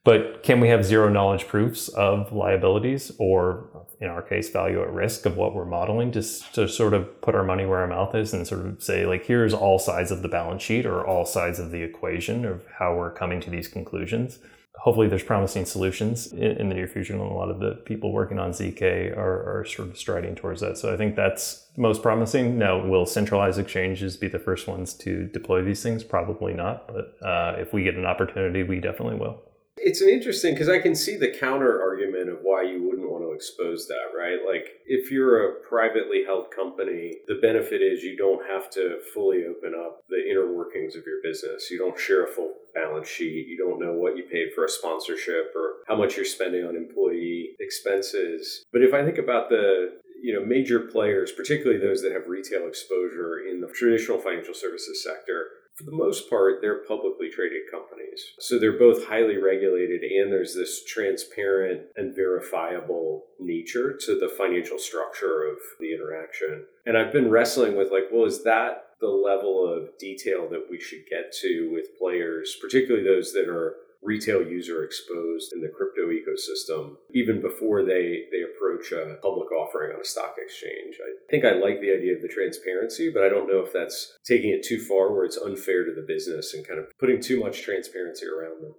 but 0.04 0.42
can 0.42 0.58
we 0.58 0.68
have 0.68 0.84
zero 0.84 1.08
knowledge 1.08 1.46
proofs 1.46 1.88
of 1.88 2.32
liabilities 2.32 3.12
or, 3.18 3.86
in 4.00 4.08
our 4.08 4.22
case, 4.22 4.50
value 4.50 4.82
at 4.82 4.92
risk 4.92 5.26
of 5.26 5.36
what 5.36 5.54
we're 5.54 5.64
modeling 5.64 6.10
just 6.10 6.52
to 6.54 6.68
sort 6.68 6.92
of 6.92 7.20
put 7.20 7.36
our 7.36 7.44
money 7.44 7.64
where 7.64 7.78
our 7.78 7.86
mouth 7.86 8.12
is 8.16 8.32
and 8.32 8.44
sort 8.46 8.66
of 8.66 8.82
say, 8.82 9.06
like, 9.06 9.24
here's 9.24 9.54
all 9.54 9.78
sides 9.78 10.10
of 10.10 10.22
the 10.22 10.28
balance 10.28 10.60
sheet 10.60 10.86
or 10.86 11.06
all 11.06 11.24
sides 11.24 11.60
of 11.60 11.70
the 11.70 11.82
equation 11.82 12.44
of 12.44 12.64
how 12.78 12.96
we're 12.96 13.12
coming 13.12 13.40
to 13.40 13.50
these 13.50 13.68
conclusions? 13.68 14.40
Hopefully, 14.74 15.06
there's 15.06 15.22
promising 15.22 15.64
solutions 15.64 16.32
in, 16.32 16.56
in 16.56 16.68
the 16.68 16.74
near 16.74 16.88
future, 16.88 17.12
and 17.12 17.22
a 17.22 17.26
lot 17.26 17.48
of 17.48 17.60
the 17.60 17.74
people 17.84 18.10
working 18.10 18.40
on 18.40 18.50
ZK 18.50 19.16
are, 19.16 19.60
are 19.60 19.64
sort 19.64 19.88
of 19.88 19.96
striding 19.96 20.34
towards 20.34 20.60
that. 20.62 20.76
So 20.76 20.92
I 20.92 20.96
think 20.96 21.14
that's 21.14 21.68
most 21.76 22.02
promising. 22.02 22.58
Now, 22.58 22.84
will 22.84 23.06
centralized 23.06 23.60
exchanges 23.60 24.16
be 24.16 24.26
the 24.26 24.40
first 24.40 24.66
ones 24.66 24.94
to 24.94 25.28
deploy 25.28 25.62
these 25.62 25.80
things? 25.84 26.02
Probably 26.02 26.54
not, 26.54 26.88
but 26.88 27.16
uh, 27.24 27.54
if 27.58 27.72
we 27.72 27.84
get 27.84 27.94
an 27.94 28.06
opportunity, 28.06 28.64
we 28.64 28.80
definitely 28.80 29.14
will. 29.20 29.40
It's 29.84 30.00
an 30.00 30.08
interesting 30.08 30.54
because 30.54 30.68
I 30.68 30.78
can 30.78 30.94
see 30.94 31.16
the 31.16 31.34
counter 31.36 31.82
argument 31.82 32.30
of 32.30 32.38
why 32.42 32.62
you 32.62 32.84
wouldn't 32.84 33.10
want 33.10 33.24
to 33.24 33.32
expose 33.32 33.88
that, 33.88 34.16
right? 34.16 34.38
Like 34.46 34.78
if 34.86 35.10
you're 35.10 35.42
a 35.42 35.60
privately 35.68 36.22
held 36.24 36.52
company, 36.52 37.16
the 37.26 37.40
benefit 37.42 37.82
is 37.82 38.04
you 38.04 38.16
don't 38.16 38.46
have 38.46 38.70
to 38.70 39.00
fully 39.12 39.44
open 39.44 39.74
up 39.74 40.04
the 40.08 40.22
inner 40.30 40.54
workings 40.54 40.94
of 40.94 41.02
your 41.04 41.20
business. 41.20 41.68
You 41.68 41.78
don't 41.78 41.98
share 41.98 42.24
a 42.24 42.28
full 42.28 42.54
balance 42.76 43.08
sheet. 43.08 43.48
You 43.48 43.58
don't 43.58 43.80
know 43.80 43.92
what 43.94 44.16
you 44.16 44.22
paid 44.22 44.54
for 44.54 44.64
a 44.64 44.68
sponsorship 44.68 45.52
or 45.56 45.82
how 45.88 45.96
much 45.96 46.16
you're 46.16 46.24
spending 46.24 46.64
on 46.64 46.76
employee 46.76 47.56
expenses. 47.58 48.64
But 48.72 48.82
if 48.82 48.94
I 48.94 49.04
think 49.04 49.18
about 49.18 49.48
the 49.48 49.98
you 50.22 50.32
know 50.32 50.46
major 50.46 50.78
players, 50.78 51.32
particularly 51.32 51.80
those 51.84 52.02
that 52.02 52.12
have 52.12 52.28
retail 52.28 52.68
exposure 52.68 53.40
in 53.40 53.60
the 53.60 53.66
traditional 53.66 54.20
financial 54.20 54.54
services 54.54 55.02
sector, 55.02 55.48
for 55.76 55.84
the 55.84 55.96
most 55.96 56.28
part, 56.28 56.60
they're 56.60 56.84
publicly 56.84 57.30
traded 57.30 57.62
companies. 57.70 58.22
So 58.38 58.58
they're 58.58 58.78
both 58.78 59.06
highly 59.06 59.38
regulated 59.38 60.02
and 60.02 60.30
there's 60.30 60.54
this 60.54 60.84
transparent 60.84 61.82
and 61.96 62.14
verifiable 62.14 63.24
nature 63.40 63.96
to 64.04 64.18
the 64.18 64.28
financial 64.28 64.78
structure 64.78 65.44
of 65.44 65.56
the 65.80 65.94
interaction. 65.94 66.66
And 66.84 66.96
I've 66.96 67.12
been 67.12 67.30
wrestling 67.30 67.76
with 67.76 67.90
like, 67.90 68.04
well, 68.12 68.26
is 68.26 68.44
that 68.44 68.84
the 69.00 69.08
level 69.08 69.66
of 69.66 69.98
detail 69.98 70.48
that 70.50 70.66
we 70.70 70.78
should 70.78 71.04
get 71.10 71.32
to 71.40 71.70
with 71.72 71.98
players, 71.98 72.56
particularly 72.60 73.04
those 73.04 73.32
that 73.32 73.48
are 73.48 73.76
retail 74.02 74.42
user 74.42 74.84
exposed 74.84 75.52
in 75.52 75.60
the 75.60 75.68
crypto 75.68 76.08
ecosystem 76.10 76.96
even 77.14 77.40
before 77.40 77.84
they 77.84 78.24
they 78.32 78.42
approach 78.72 78.92
a 78.92 79.16
public 79.20 79.50
offering 79.52 79.94
on 79.94 80.00
a 80.00 80.04
stock 80.04 80.36
exchange. 80.38 80.96
I 81.00 81.10
think 81.30 81.44
I 81.44 81.52
like 81.52 81.80
the 81.80 81.92
idea 81.92 82.14
of 82.14 82.22
the 82.22 82.28
transparency, 82.28 83.10
but 83.12 83.24
I 83.24 83.28
don't 83.28 83.48
know 83.48 83.60
if 83.60 83.72
that's 83.72 84.18
taking 84.24 84.50
it 84.50 84.64
too 84.64 84.80
far 84.80 85.12
where 85.12 85.24
it's 85.24 85.36
unfair 85.36 85.84
to 85.84 85.92
the 85.94 86.06
business 86.06 86.54
and 86.54 86.66
kind 86.66 86.78
of 86.80 86.86
putting 86.98 87.20
too 87.20 87.40
much 87.40 87.62
transparency 87.62 88.26
around 88.26 88.62
them. 88.62 88.74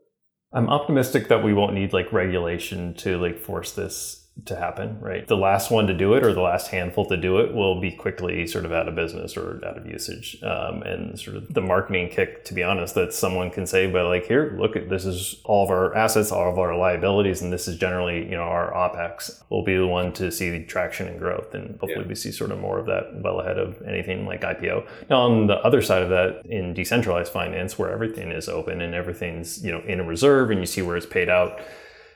I'm 0.54 0.70
optimistic 0.70 1.30
that 1.30 1.44
we 1.44 1.54
won't 1.54 1.74
need 1.74 1.94
like 1.94 2.14
regulation 2.14 2.94
to 2.96 3.18
like 3.18 3.40
force 3.40 3.72
this 3.72 4.23
to 4.46 4.56
happen, 4.56 5.00
right? 5.00 5.28
The 5.28 5.38
last 5.38 5.70
one 5.70 5.86
to 5.88 5.94
do 5.94 6.16
it 6.16 6.24
or 6.24 6.34
the 6.34 6.42
last 6.42 6.68
handful 6.70 7.06
to 7.06 7.16
do 7.16 7.38
it 7.38 7.54
will 7.54 7.80
be 7.80 7.92
quickly 7.92 8.48
sort 8.48 8.66
of 8.66 8.74
out 8.74 8.88
of 8.88 8.96
business 8.96 9.38
or 9.38 9.62
out 9.66 9.78
of 9.78 9.86
usage. 9.86 10.42
Um, 10.44 10.82
and 10.82 11.18
sort 11.20 11.38
of 11.38 11.54
the 11.54 11.62
marketing 11.62 12.10
kick, 12.10 12.44
to 12.46 12.54
be 12.54 12.64
honest, 12.64 12.96
that 12.96 13.14
someone 13.14 13.52
can 13.52 13.68
say, 13.68 13.90
but 13.90 14.06
like, 14.08 14.26
here, 14.26 14.58
look 14.60 14.76
at 14.76 14.90
this 14.90 15.06
is 15.06 15.40
all 15.46 15.64
of 15.64 15.70
our 15.70 15.96
assets, 15.96 16.32
all 16.32 16.52
of 16.52 16.58
our 16.58 16.76
liabilities, 16.76 17.42
and 17.42 17.54
this 17.54 17.68
is 17.68 17.78
generally, 17.78 18.24
you 18.24 18.36
know, 18.36 18.42
our 18.42 18.74
OPEX 18.74 19.44
will 19.50 19.64
be 19.64 19.78
the 19.78 19.88
one 19.88 20.12
to 20.14 20.32
see 20.32 20.50
the 20.50 20.66
traction 20.66 21.08
and 21.08 21.20
growth. 21.20 21.54
And 21.54 21.80
hopefully 21.80 22.02
yeah. 22.02 22.08
we 22.08 22.16
see 22.16 22.32
sort 22.32 22.52
of 22.52 22.60
more 22.60 22.80
of 22.80 22.88
that 22.88 23.22
well 23.24 23.40
ahead 23.40 23.60
of 23.60 23.82
anything 23.84 24.26
like 24.26 24.42
IPO. 24.42 24.86
Now, 25.10 25.22
on 25.22 25.48
the 25.48 25.58
other 25.60 25.82
side 25.82 26.02
of 26.02 26.10
that, 26.10 26.42
in 26.46 26.74
decentralized 26.74 27.32
finance, 27.32 27.78
where 27.78 27.92
everything 27.92 28.32
is 28.32 28.50
open 28.50 28.82
and 28.82 28.96
everything's, 28.96 29.64
you 29.64 29.72
know, 29.72 29.82
in 29.82 30.00
a 30.00 30.04
reserve 30.04 30.50
and 30.50 30.60
you 30.60 30.66
see 30.66 30.82
where 30.82 30.98
it's 30.98 31.06
paid 31.06 31.30
out 31.30 31.62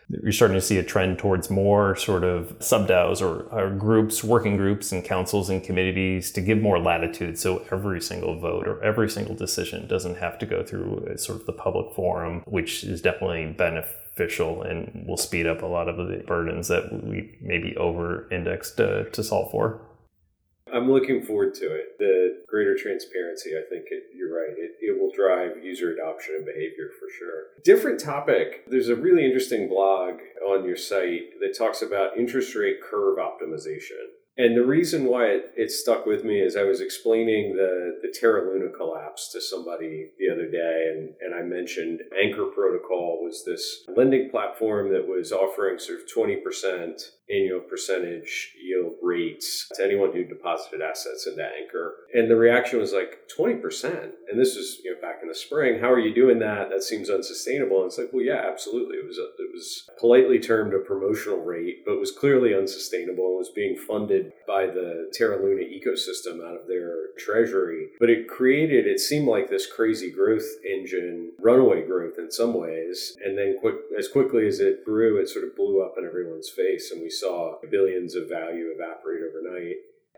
you're 0.10 0.32
starting 0.32 0.56
to 0.56 0.62
see 0.62 0.78
a 0.78 0.84
trend 0.84 1.20
towards 1.20 1.50
more 1.50 1.96
sort 1.96 2.24
of 2.24 2.56
sub 2.60 2.88
DAOs 2.88 3.22
or, 3.22 3.42
or, 3.52 3.70
groups, 3.70 4.24
working 4.24 4.56
groups 4.56 4.92
and 4.92 5.04
councils 5.04 5.50
and 5.50 5.64
committees 5.64 6.32
to 6.32 6.42
give 6.42 6.62
more 6.62 6.80
latitude. 6.80 7.38
So 7.38 7.66
every 7.72 8.00
single 8.00 8.40
vote 8.40 8.68
or 8.68 8.82
every 8.82 9.10
single 9.10 9.36
decision 9.36 9.86
doesn't 9.88 10.18
have 10.18 10.40
to 10.40 10.46
go 10.46 10.64
through 10.64 11.18
sort 11.18 11.42
of 11.42 11.46
the 11.46 11.54
public 11.54 11.94
forum, 11.94 12.42
which 12.46 12.86
is 12.86 13.02
definitely 13.02 13.48
beneficial 13.48 14.62
and 14.62 15.06
will 15.06 15.18
speed 15.18 15.46
up 15.46 15.62
a 15.62 15.66
lot 15.66 15.90
of 15.90 15.98
the 15.98 16.24
burdens 16.26 16.70
that 16.70 17.04
we 17.04 17.38
maybe 17.42 17.76
over 17.76 18.30
indexed 18.32 18.78
to, 18.78 19.02
uh, 19.02 19.04
to 19.10 19.24
solve 19.24 19.52
for. 19.52 19.82
I'm 20.74 20.92
looking 20.92 21.22
forward 21.22 21.54
to 21.56 21.66
it. 21.66 21.98
The 22.00 22.44
greater 22.48 22.76
transparency, 22.76 23.52
I 23.52 23.68
think 23.70 23.86
it, 23.92 24.04
you're 24.16 24.34
right. 24.34 24.56
It, 24.58 24.72
it 24.82 25.00
will 25.00 25.12
drive 25.12 25.64
user 25.64 25.92
adoption 25.92 26.36
and 26.36 26.46
behavior 26.46 26.90
for 27.00 27.08
sure. 27.18 27.62
Different 27.64 28.00
topic. 28.00 28.66
There's 28.68 28.90
a 28.90 28.96
really 28.96 29.26
interesting 29.26 29.68
blog 29.68 30.20
on 30.48 30.66
your 30.66 30.78
site 30.78 31.40
that 31.40 31.58
talks 31.58 31.82
about 31.82 32.18
interest 32.18 32.56
rate 32.56 32.78
curve 32.82 33.18
optimization. 33.18 34.18
And 34.38 34.56
the 34.56 34.66
reason 34.66 35.06
why 35.06 35.26
it, 35.26 35.52
it 35.58 35.72
stuck 35.72 36.06
with 36.06 36.24
me 36.24 36.40
is 36.40 36.56
I 36.56 36.64
was 36.64 36.80
explaining 36.80 37.56
the, 37.56 37.98
the 38.04 38.14
Terra 38.14 38.48
Luna 38.48 38.70
collapse 38.70 39.32
to 39.32 39.42
somebody 39.42 40.12
the 40.20 40.30
other 40.32 40.50
day, 40.50 40.94
and, 40.94 41.16
and 41.22 41.34
I 41.34 41.42
mentioned 41.42 42.02
Anchor 42.22 42.46
Protocol 42.46 43.24
was 43.24 43.44
this 43.46 43.84
lending 43.96 44.30
platform 44.30 44.92
that 44.94 45.08
was 45.08 45.32
offering 45.32 45.80
sort 45.80 46.02
of 46.02 46.06
20% 46.08 47.02
annual 47.30 47.60
percentage 47.60 48.54
yield 48.62 48.94
rates 49.02 49.70
to 49.76 49.84
anyone 49.84 50.12
who 50.14 50.24
deposited 50.24 50.82
assets 50.82 51.28
into 51.28 51.44
Anchor. 51.44 51.96
And 52.14 52.30
the 52.30 52.36
reaction 52.36 52.80
was 52.80 52.94
like 52.94 53.28
20%. 53.38 54.12
And 54.30 54.40
this 54.40 54.56
was 54.56 54.80
you 54.84 54.94
know 54.94 55.02
back 55.02 55.20
in 55.22 55.28
the 55.28 55.36
spring. 55.36 55.80
How 55.80 55.92
are 55.92 56.00
you 56.00 56.14
doing 56.14 56.40
that? 56.40 56.70
That 56.70 56.84
seems 56.84 57.10
unsustainable. 57.10 57.78
And 57.78 57.88
it's 57.88 57.98
like, 57.98 58.10
well, 58.14 58.24
yeah, 58.24 58.46
absolutely. 58.50 58.98
It 58.98 59.08
was 59.08 59.18
a, 59.18 59.28
it 59.42 59.52
was 59.54 59.90
politely 60.00 60.40
termed 60.40 60.74
a 60.74 60.80
promotional 60.80 61.40
rate, 61.40 61.84
but 61.86 62.00
was 62.00 62.12
clearly 62.12 62.54
unsustainable. 62.56 63.36
It 63.36 63.40
was 63.40 63.50
being 63.50 63.78
funded 63.78 64.34
by 64.48 64.68
the 64.68 65.12
Terra 65.14 65.42
Luna 65.42 65.64
ecosystem 65.64 66.46
out 66.46 66.60
of 66.60 66.68
their 66.68 67.14
treasury. 67.18 67.88
But 68.00 68.10
it 68.10 68.28
created, 68.28 68.86
it 68.86 69.00
seemed 69.00 69.28
like 69.28 69.50
this 69.50 69.72
crazy 69.72 70.12
growth 70.12 70.46
engine, 70.66 71.32
runaway 71.40 71.86
growth 71.86 72.16
in 72.18 72.32
some 72.32 72.54
ways. 72.54 73.18
And 73.24 73.38
then 73.38 73.58
quick 73.60 73.76
as 73.98 74.08
quickly 74.08 74.48
as 74.48 74.60
it 74.60 74.86
grew, 74.86 75.20
it 75.20 75.30
sort 75.30 75.46
of 75.46 75.56
blew 75.56 75.82
up 75.82 75.96
in 75.98 76.06
everyone's 76.06 76.50
face. 76.50 76.92
And 76.92 77.02
we 77.02 77.10
saw 77.20 77.56
billions 77.70 78.16
of 78.16 78.30
value 78.30 78.70
evaporate 78.74 79.22
overnight. 79.24 79.76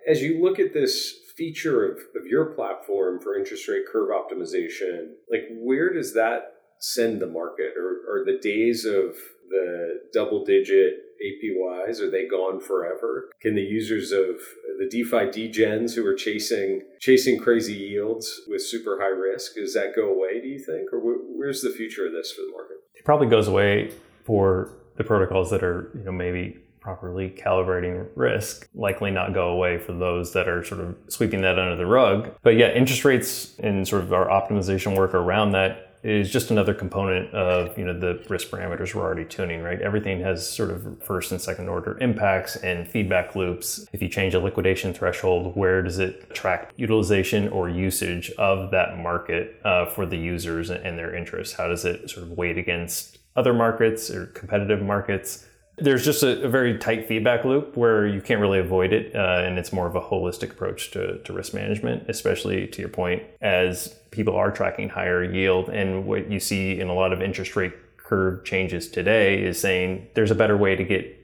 As 0.08 0.22
you 0.22 0.42
look 0.42 0.60
at 0.60 0.74
this 0.74 1.14
feature 1.36 1.86
of, 1.86 1.98
of 2.16 2.26
your 2.26 2.46
platform 2.48 3.20
for 3.20 3.38
interest 3.38 3.68
rate 3.68 3.84
curve 3.92 4.10
optimization, 4.10 5.12
like 5.32 5.44
where 5.52 5.94
does 5.94 6.14
that 6.14 6.54
send 6.80 7.22
the 7.22 7.28
market? 7.28 7.74
Or 7.78 8.22
are 8.22 8.26
the 8.26 8.40
days 8.42 8.86
of 8.86 9.16
the 9.50 10.02
double 10.14 10.46
digit 10.46 10.94
APYs, 11.20 12.00
are 12.00 12.10
they 12.10 12.28
gone 12.28 12.60
forever? 12.60 13.30
Can 13.42 13.56
the 13.56 13.62
users 13.62 14.12
of 14.12 14.40
the 14.80 14.88
DeFi 14.90 15.28
degens 15.28 15.96
who 15.96 16.06
are 16.06 16.16
chasing 16.16 16.82
chasing 17.00 17.38
crazy 17.38 17.74
yields 17.74 18.42
with 18.48 18.62
super 18.62 19.00
high 19.02 19.08
risk, 19.08 19.56
does 19.56 19.74
that 19.74 19.96
go 19.96 20.14
away, 20.14 20.40
do 20.42 20.48
you 20.48 20.60
think? 20.60 20.94
Or 20.94 21.00
where's 21.00 21.62
the 21.62 21.72
future 21.72 22.06
of 22.06 22.14
this 22.14 22.32
for 22.32 22.42
the 22.42 22.52
market? 22.52 22.78
It 22.96 23.04
probably 23.04 23.28
goes 23.28 23.48
away 23.48 23.92
for 24.24 24.78
the 24.98 25.04
protocols 25.04 25.50
that 25.52 25.64
are, 25.64 25.92
you 25.96 26.04
know, 26.04 26.12
maybe 26.12 26.58
properly 26.80 27.30
calibrating 27.30 28.08
risk 28.16 28.68
likely 28.74 29.12
not 29.12 29.34
go 29.34 29.50
away 29.50 29.78
for 29.78 29.94
those 29.94 30.34
that 30.34 30.48
are 30.48 30.64
sort 30.64 30.82
of 30.82 30.96
sweeping 31.08 31.42
that 31.42 31.60
under 31.60 31.76
the 31.76 31.86
rug. 31.86 32.32
But 32.42 32.56
yeah, 32.56 32.72
interest 32.72 33.06
rates 33.06 33.58
and 33.60 33.88
sort 33.88 34.04
of 34.04 34.14
our 34.14 34.28
optimization 34.28 34.98
work 34.98 35.14
around 35.14 35.52
that 35.52 35.90
is 36.04 36.32
just 36.32 36.50
another 36.50 36.74
component 36.74 37.34
of 37.34 37.78
you 37.78 37.84
know 37.84 37.98
the 37.98 38.24
risk 38.30 38.50
parameters 38.50 38.96
we're 38.96 39.04
already 39.04 39.26
tuning 39.26 39.62
right? 39.62 39.82
Everything 39.82 40.22
has 40.22 40.48
sort 40.48 40.72
of 40.72 41.02
first 41.04 41.32
and 41.32 41.42
second 41.42 41.68
order 41.68 41.98
impacts 42.00 42.56
and 42.58 42.88
feedback 42.88 43.36
loops. 43.36 43.86
If 43.92 44.02
you 44.02 44.08
change 44.08 44.34
a 44.34 44.40
liquidation 44.40 44.94
threshold 44.94 45.56
where 45.56 45.82
does 45.82 46.00
it 46.00 46.34
track 46.34 46.72
utilization 46.78 47.50
or 47.50 47.70
usage 47.70 48.32
of 48.38 48.72
that 48.72 48.98
market 48.98 49.60
uh, 49.66 49.88
for 49.88 50.06
the 50.06 50.18
users 50.18 50.70
and 50.70 50.98
their 50.98 51.14
interests? 51.14 51.56
How 51.56 51.68
does 51.68 51.84
it 51.86 52.10
sort 52.10 52.24
of 52.24 52.32
weight 52.32 52.58
against 52.58 53.18
other 53.36 53.54
markets 53.54 54.10
or 54.10 54.28
competitive 54.28 54.82
markets 54.82 55.46
there's 55.82 56.06
just 56.06 56.24
a, 56.24 56.44
a, 56.44 56.50
very 56.50 56.78
tight 56.78 57.08
feedback 57.08 57.46
loop 57.46 57.76
where 57.76 58.06
you 58.06 58.22
can't 58.22 58.40
really 58.40 58.60
avoid 58.60 58.94
it, 58.94 59.16
uh, 59.16 59.44
and 59.44 59.58
it's 59.58 59.74
more 59.74 59.88
of 59.88 59.96
a 59.96 60.02
holistic 60.02 60.52
approach 60.52 60.92
to, 60.92 61.18
to 61.20 61.34
risk 61.34 61.54
management, 61.54 62.10
especially 62.10 62.68
to 62.68 62.82
your 62.82 62.90
point, 62.90 63.24
as 63.42 63.96
people 64.12 64.36
are 64.36 64.52
tracking 64.52 64.90
higher 64.90 65.24
yield. 65.24 65.70
And 65.70 66.06
what 66.06 66.32
you 66.32 66.40
see 66.40 66.80
in 66.80 66.88
a 66.88 66.94
lot 66.94 67.14
of 67.14 67.22
interest 67.22 67.56
rate 67.56 67.74
curve 67.98 68.44
changes 68.44 68.90
today 68.90 69.44
is 69.44 69.60
saying 69.60 70.08
there's 70.16 70.32
a 70.32 70.36
better 70.36 70.58
way 70.58 70.76
to 70.76 70.84
get 70.84 71.16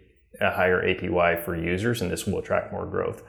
a 0.42 0.52
higher 0.52 0.82
APY 0.82 1.44
for 1.44 1.56
users, 1.56 2.02
and 2.02 2.12
this 2.12 2.26
will 2.26 2.40
attract 2.40 2.72
more 2.72 2.86
growth. 2.86 3.24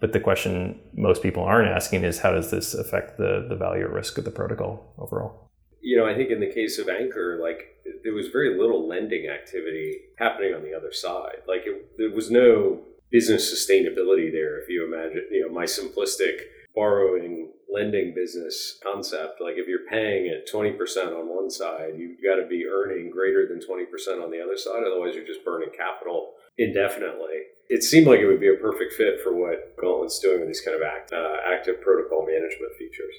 But 0.00 0.12
the 0.12 0.20
question 0.20 0.80
most 0.94 1.22
people 1.22 1.42
aren't 1.42 1.68
asking 1.68 2.04
is 2.04 2.18
how 2.18 2.32
does 2.32 2.50
this 2.50 2.74
affect 2.74 3.18
the, 3.18 3.46
the 3.48 3.56
value 3.56 3.84
or 3.84 3.90
risk 3.90 4.16
of 4.18 4.24
the 4.24 4.30
protocol 4.30 4.94
overall? 4.98 5.50
You 5.82 5.96
know, 5.96 6.06
I 6.06 6.14
think 6.14 6.30
in 6.30 6.40
the 6.40 6.52
case 6.52 6.78
of 6.78 6.88
Anchor, 6.88 7.38
like 7.40 7.76
there 8.02 8.14
was 8.14 8.28
very 8.28 8.58
little 8.58 8.88
lending 8.88 9.28
activity 9.28 9.98
happening 10.18 10.54
on 10.54 10.62
the 10.62 10.74
other 10.74 10.92
side. 10.92 11.42
Like 11.46 11.62
it, 11.66 11.98
there 11.98 12.10
was 12.10 12.30
no 12.30 12.80
business 13.10 13.52
sustainability 13.52 14.30
there. 14.32 14.60
If 14.60 14.68
you 14.68 14.84
imagine, 14.86 15.26
you 15.30 15.46
know, 15.46 15.54
my 15.54 15.64
simplistic 15.64 16.40
borrowing 16.74 17.52
lending 17.72 18.14
business 18.14 18.78
concept, 18.82 19.40
like 19.40 19.54
if 19.56 19.68
you're 19.68 19.88
paying 19.90 20.28
at 20.28 20.50
20% 20.50 20.78
on 21.08 21.28
one 21.28 21.50
side, 21.50 21.94
you've 21.96 22.22
got 22.22 22.40
to 22.40 22.46
be 22.46 22.64
earning 22.66 23.10
greater 23.10 23.46
than 23.46 23.60
20% 23.60 24.22
on 24.22 24.30
the 24.30 24.40
other 24.40 24.56
side. 24.56 24.82
Otherwise, 24.86 25.14
you're 25.14 25.26
just 25.26 25.44
burning 25.44 25.70
capital 25.76 26.34
indefinitely. 26.58 27.50
It 27.68 27.82
seemed 27.82 28.06
like 28.06 28.20
it 28.20 28.26
would 28.26 28.40
be 28.40 28.50
a 28.50 28.60
perfect 28.60 28.94
fit 28.94 29.20
for 29.22 29.32
what 29.34 29.76
Gauntlet's 29.80 30.18
doing 30.18 30.40
with 30.40 30.48
these 30.48 30.60
kind 30.60 30.76
of 30.76 30.82
act, 30.82 31.12
uh, 31.12 31.36
active 31.46 31.80
protocol 31.80 32.26
management 32.26 32.74
features 32.78 33.14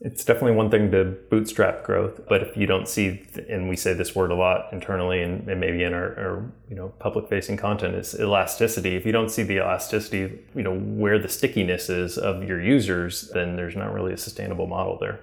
it's 0.00 0.24
definitely 0.24 0.52
one 0.52 0.70
thing 0.70 0.90
to 0.90 1.16
bootstrap 1.30 1.82
growth 1.82 2.20
but 2.28 2.42
if 2.42 2.56
you 2.56 2.66
don't 2.66 2.86
see 2.86 3.26
and 3.48 3.68
we 3.68 3.76
say 3.76 3.94
this 3.94 4.14
word 4.14 4.30
a 4.30 4.34
lot 4.34 4.70
internally 4.72 5.22
and, 5.22 5.48
and 5.48 5.58
maybe 5.58 5.82
in 5.82 5.94
our, 5.94 6.18
our, 6.18 6.52
you 6.68 6.76
know 6.76 6.88
public 6.98 7.28
facing 7.28 7.56
content 7.56 7.94
is 7.94 8.14
elasticity 8.20 8.94
if 8.94 9.06
you 9.06 9.12
don't 9.12 9.30
see 9.30 9.42
the 9.42 9.56
elasticity 9.56 10.38
you 10.54 10.62
know 10.62 10.76
where 10.78 11.18
the 11.18 11.28
stickiness 11.28 11.88
is 11.88 12.18
of 12.18 12.44
your 12.44 12.60
users 12.60 13.30
then 13.32 13.56
there's 13.56 13.76
not 13.76 13.92
really 13.92 14.12
a 14.12 14.18
sustainable 14.18 14.66
model 14.66 14.98
there 15.00 15.20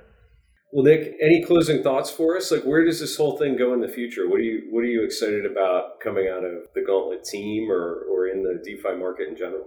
Well, 0.71 0.85
Nick, 0.85 1.13
any 1.21 1.43
closing 1.43 1.83
thoughts 1.83 2.09
for 2.09 2.35
us? 2.35 2.49
Like, 2.51 2.63
where 2.63 2.83
does 2.83 2.99
this 2.99 3.15
whole 3.15 3.37
thing 3.37 3.55
go 3.55 3.75
in 3.75 3.81
the 3.81 3.87
future? 3.87 4.27
What 4.27 4.39
are 4.39 4.43
you 4.43 4.63
What 4.71 4.83
are 4.83 4.93
you 4.95 5.03
excited 5.03 5.45
about 5.45 5.99
coming 5.99 6.27
out 6.27 6.43
of 6.43 6.65
the 6.73 6.81
Gauntlet 6.81 7.23
team, 7.23 7.69
or 7.69 8.01
or 8.09 8.27
in 8.27 8.41
the 8.41 8.59
DeFi 8.65 8.97
market 8.97 9.27
in 9.29 9.37
general? 9.37 9.65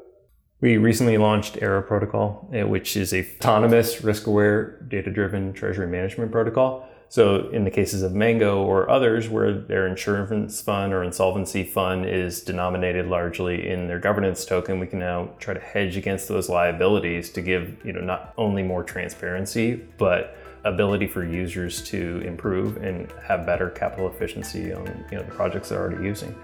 We 0.62 0.78
recently 0.78 1.18
launched 1.18 1.58
Aera 1.60 1.82
Protocol, 1.82 2.48
eh, 2.50 2.62
which 2.62 2.96
is 2.96 3.12
a 3.12 3.26
autonomous, 3.36 4.02
risk-aware, 4.02 4.80
data-driven 4.88 5.52
treasury 5.52 5.86
management 5.86 6.32
protocol. 6.32 6.88
So, 7.10 7.50
in 7.50 7.64
the 7.64 7.70
cases 7.70 8.02
of 8.02 8.14
Mango 8.14 8.64
or 8.64 8.88
others, 8.88 9.28
where 9.28 9.52
their 9.52 9.86
insurance 9.86 10.60
fund 10.62 10.94
or 10.94 11.04
insolvency 11.04 11.62
fund 11.62 12.06
is 12.06 12.40
denominated 12.40 13.06
largely 13.06 13.68
in 13.68 13.86
their 13.86 13.98
governance 13.98 14.46
token, 14.46 14.80
we 14.80 14.86
can 14.86 14.98
now 14.98 15.28
try 15.38 15.52
to 15.52 15.60
hedge 15.60 15.98
against 15.98 16.26
those 16.26 16.48
liabilities 16.48 17.30
to 17.32 17.42
give 17.42 17.76
you 17.84 17.92
know 17.92 18.00
not 18.00 18.32
only 18.38 18.62
more 18.62 18.82
transparency, 18.82 19.74
but 19.98 20.38
ability 20.64 21.06
for 21.06 21.22
users 21.22 21.84
to 21.84 22.22
improve 22.24 22.78
and 22.78 23.12
have 23.22 23.44
better 23.46 23.68
capital 23.70 24.08
efficiency 24.08 24.72
on 24.72 24.86
you 25.12 25.18
know 25.18 25.22
the 25.22 25.30
projects 25.32 25.68
they're 25.68 25.80
already 25.80 26.02
using. 26.02 26.34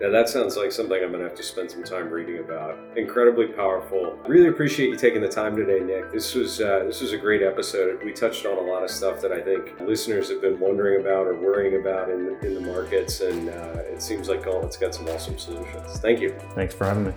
Yeah, 0.00 0.08
that 0.08 0.28
sounds 0.28 0.58
like 0.58 0.72
something 0.72 1.02
I'm 1.02 1.08
going 1.10 1.22
to 1.22 1.28
have 1.28 1.36
to 1.36 1.42
spend 1.42 1.70
some 1.70 1.82
time 1.82 2.10
reading 2.10 2.40
about. 2.40 2.78
Incredibly 2.96 3.46
powerful. 3.46 4.18
Really 4.26 4.48
appreciate 4.48 4.90
you 4.90 4.96
taking 4.96 5.22
the 5.22 5.28
time 5.28 5.56
today, 5.56 5.80
Nick. 5.80 6.12
This 6.12 6.34
was 6.34 6.60
uh, 6.60 6.84
this 6.84 7.00
was 7.00 7.12
a 7.12 7.16
great 7.16 7.42
episode. 7.42 8.04
We 8.04 8.12
touched 8.12 8.44
on 8.44 8.58
a 8.58 8.60
lot 8.60 8.82
of 8.82 8.90
stuff 8.90 9.22
that 9.22 9.32
I 9.32 9.40
think 9.40 9.80
listeners 9.80 10.28
have 10.28 10.42
been 10.42 10.60
wondering 10.60 11.00
about 11.00 11.26
or 11.26 11.34
worrying 11.34 11.80
about 11.80 12.10
in 12.10 12.26
the, 12.26 12.46
in 12.46 12.54
the 12.54 12.60
markets, 12.60 13.22
and 13.22 13.48
uh, 13.48 13.82
it 13.86 14.02
seems 14.02 14.28
like 14.28 14.44
Gauntlet's 14.44 14.76
got 14.76 14.94
some 14.94 15.08
awesome 15.08 15.38
solutions. 15.38 15.98
Thank 16.00 16.20
you. 16.20 16.36
Thanks 16.54 16.74
for 16.74 16.84
having 16.84 17.06
me. 17.06 17.12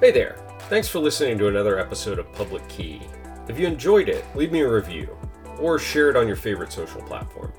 Hey 0.00 0.10
there. 0.10 0.36
Thanks 0.68 0.88
for 0.88 0.98
listening 0.98 1.38
to 1.38 1.48
another 1.48 1.78
episode 1.78 2.18
of 2.18 2.30
Public 2.32 2.66
Key. 2.68 3.00
If 3.48 3.58
you 3.58 3.66
enjoyed 3.66 4.10
it, 4.10 4.24
leave 4.34 4.52
me 4.52 4.60
a 4.60 4.68
review 4.68 5.16
or 5.58 5.78
share 5.78 6.10
it 6.10 6.16
on 6.16 6.26
your 6.26 6.36
favorite 6.36 6.72
social 6.72 7.00
platform. 7.02 7.52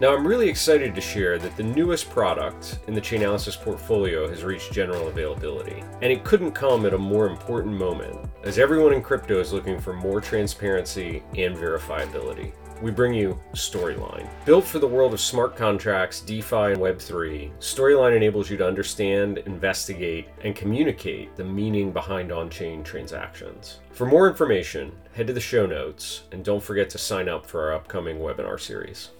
Now, 0.00 0.14
I'm 0.14 0.26
really 0.26 0.48
excited 0.48 0.94
to 0.94 1.00
share 1.00 1.38
that 1.38 1.56
the 1.56 1.62
newest 1.62 2.10
product 2.10 2.80
in 2.88 2.94
the 2.94 3.00
Chainalysis 3.00 3.60
portfolio 3.60 4.28
has 4.28 4.42
reached 4.42 4.72
general 4.72 5.06
availability. 5.06 5.84
And 6.02 6.12
it 6.12 6.24
couldn't 6.24 6.52
come 6.52 6.84
at 6.84 6.94
a 6.94 6.98
more 6.98 7.28
important 7.28 7.76
moment, 7.76 8.18
as 8.42 8.58
everyone 8.58 8.92
in 8.92 9.02
crypto 9.02 9.38
is 9.38 9.52
looking 9.52 9.80
for 9.80 9.92
more 9.92 10.20
transparency 10.20 11.22
and 11.36 11.56
verifiability 11.56 12.52
we 12.82 12.90
bring 12.90 13.14
you 13.14 13.38
Storyline. 13.54 14.28
Built 14.44 14.64
for 14.64 14.78
the 14.78 14.86
world 14.86 15.14
of 15.14 15.20
smart 15.20 15.56
contracts, 15.56 16.20
DeFi, 16.20 16.72
and 16.72 16.78
Web3, 16.78 17.50
Storyline 17.58 18.16
enables 18.16 18.50
you 18.50 18.56
to 18.58 18.66
understand, 18.66 19.38
investigate, 19.38 20.28
and 20.42 20.54
communicate 20.54 21.34
the 21.34 21.44
meaning 21.44 21.92
behind 21.92 22.30
on 22.30 22.50
chain 22.50 22.82
transactions. 22.82 23.80
For 23.92 24.06
more 24.06 24.28
information, 24.28 24.92
head 25.14 25.26
to 25.28 25.32
the 25.32 25.40
show 25.40 25.64
notes 25.64 26.24
and 26.32 26.44
don't 26.44 26.62
forget 26.62 26.90
to 26.90 26.98
sign 26.98 27.28
up 27.28 27.46
for 27.46 27.62
our 27.62 27.74
upcoming 27.74 28.18
webinar 28.18 28.60
series. 28.60 29.10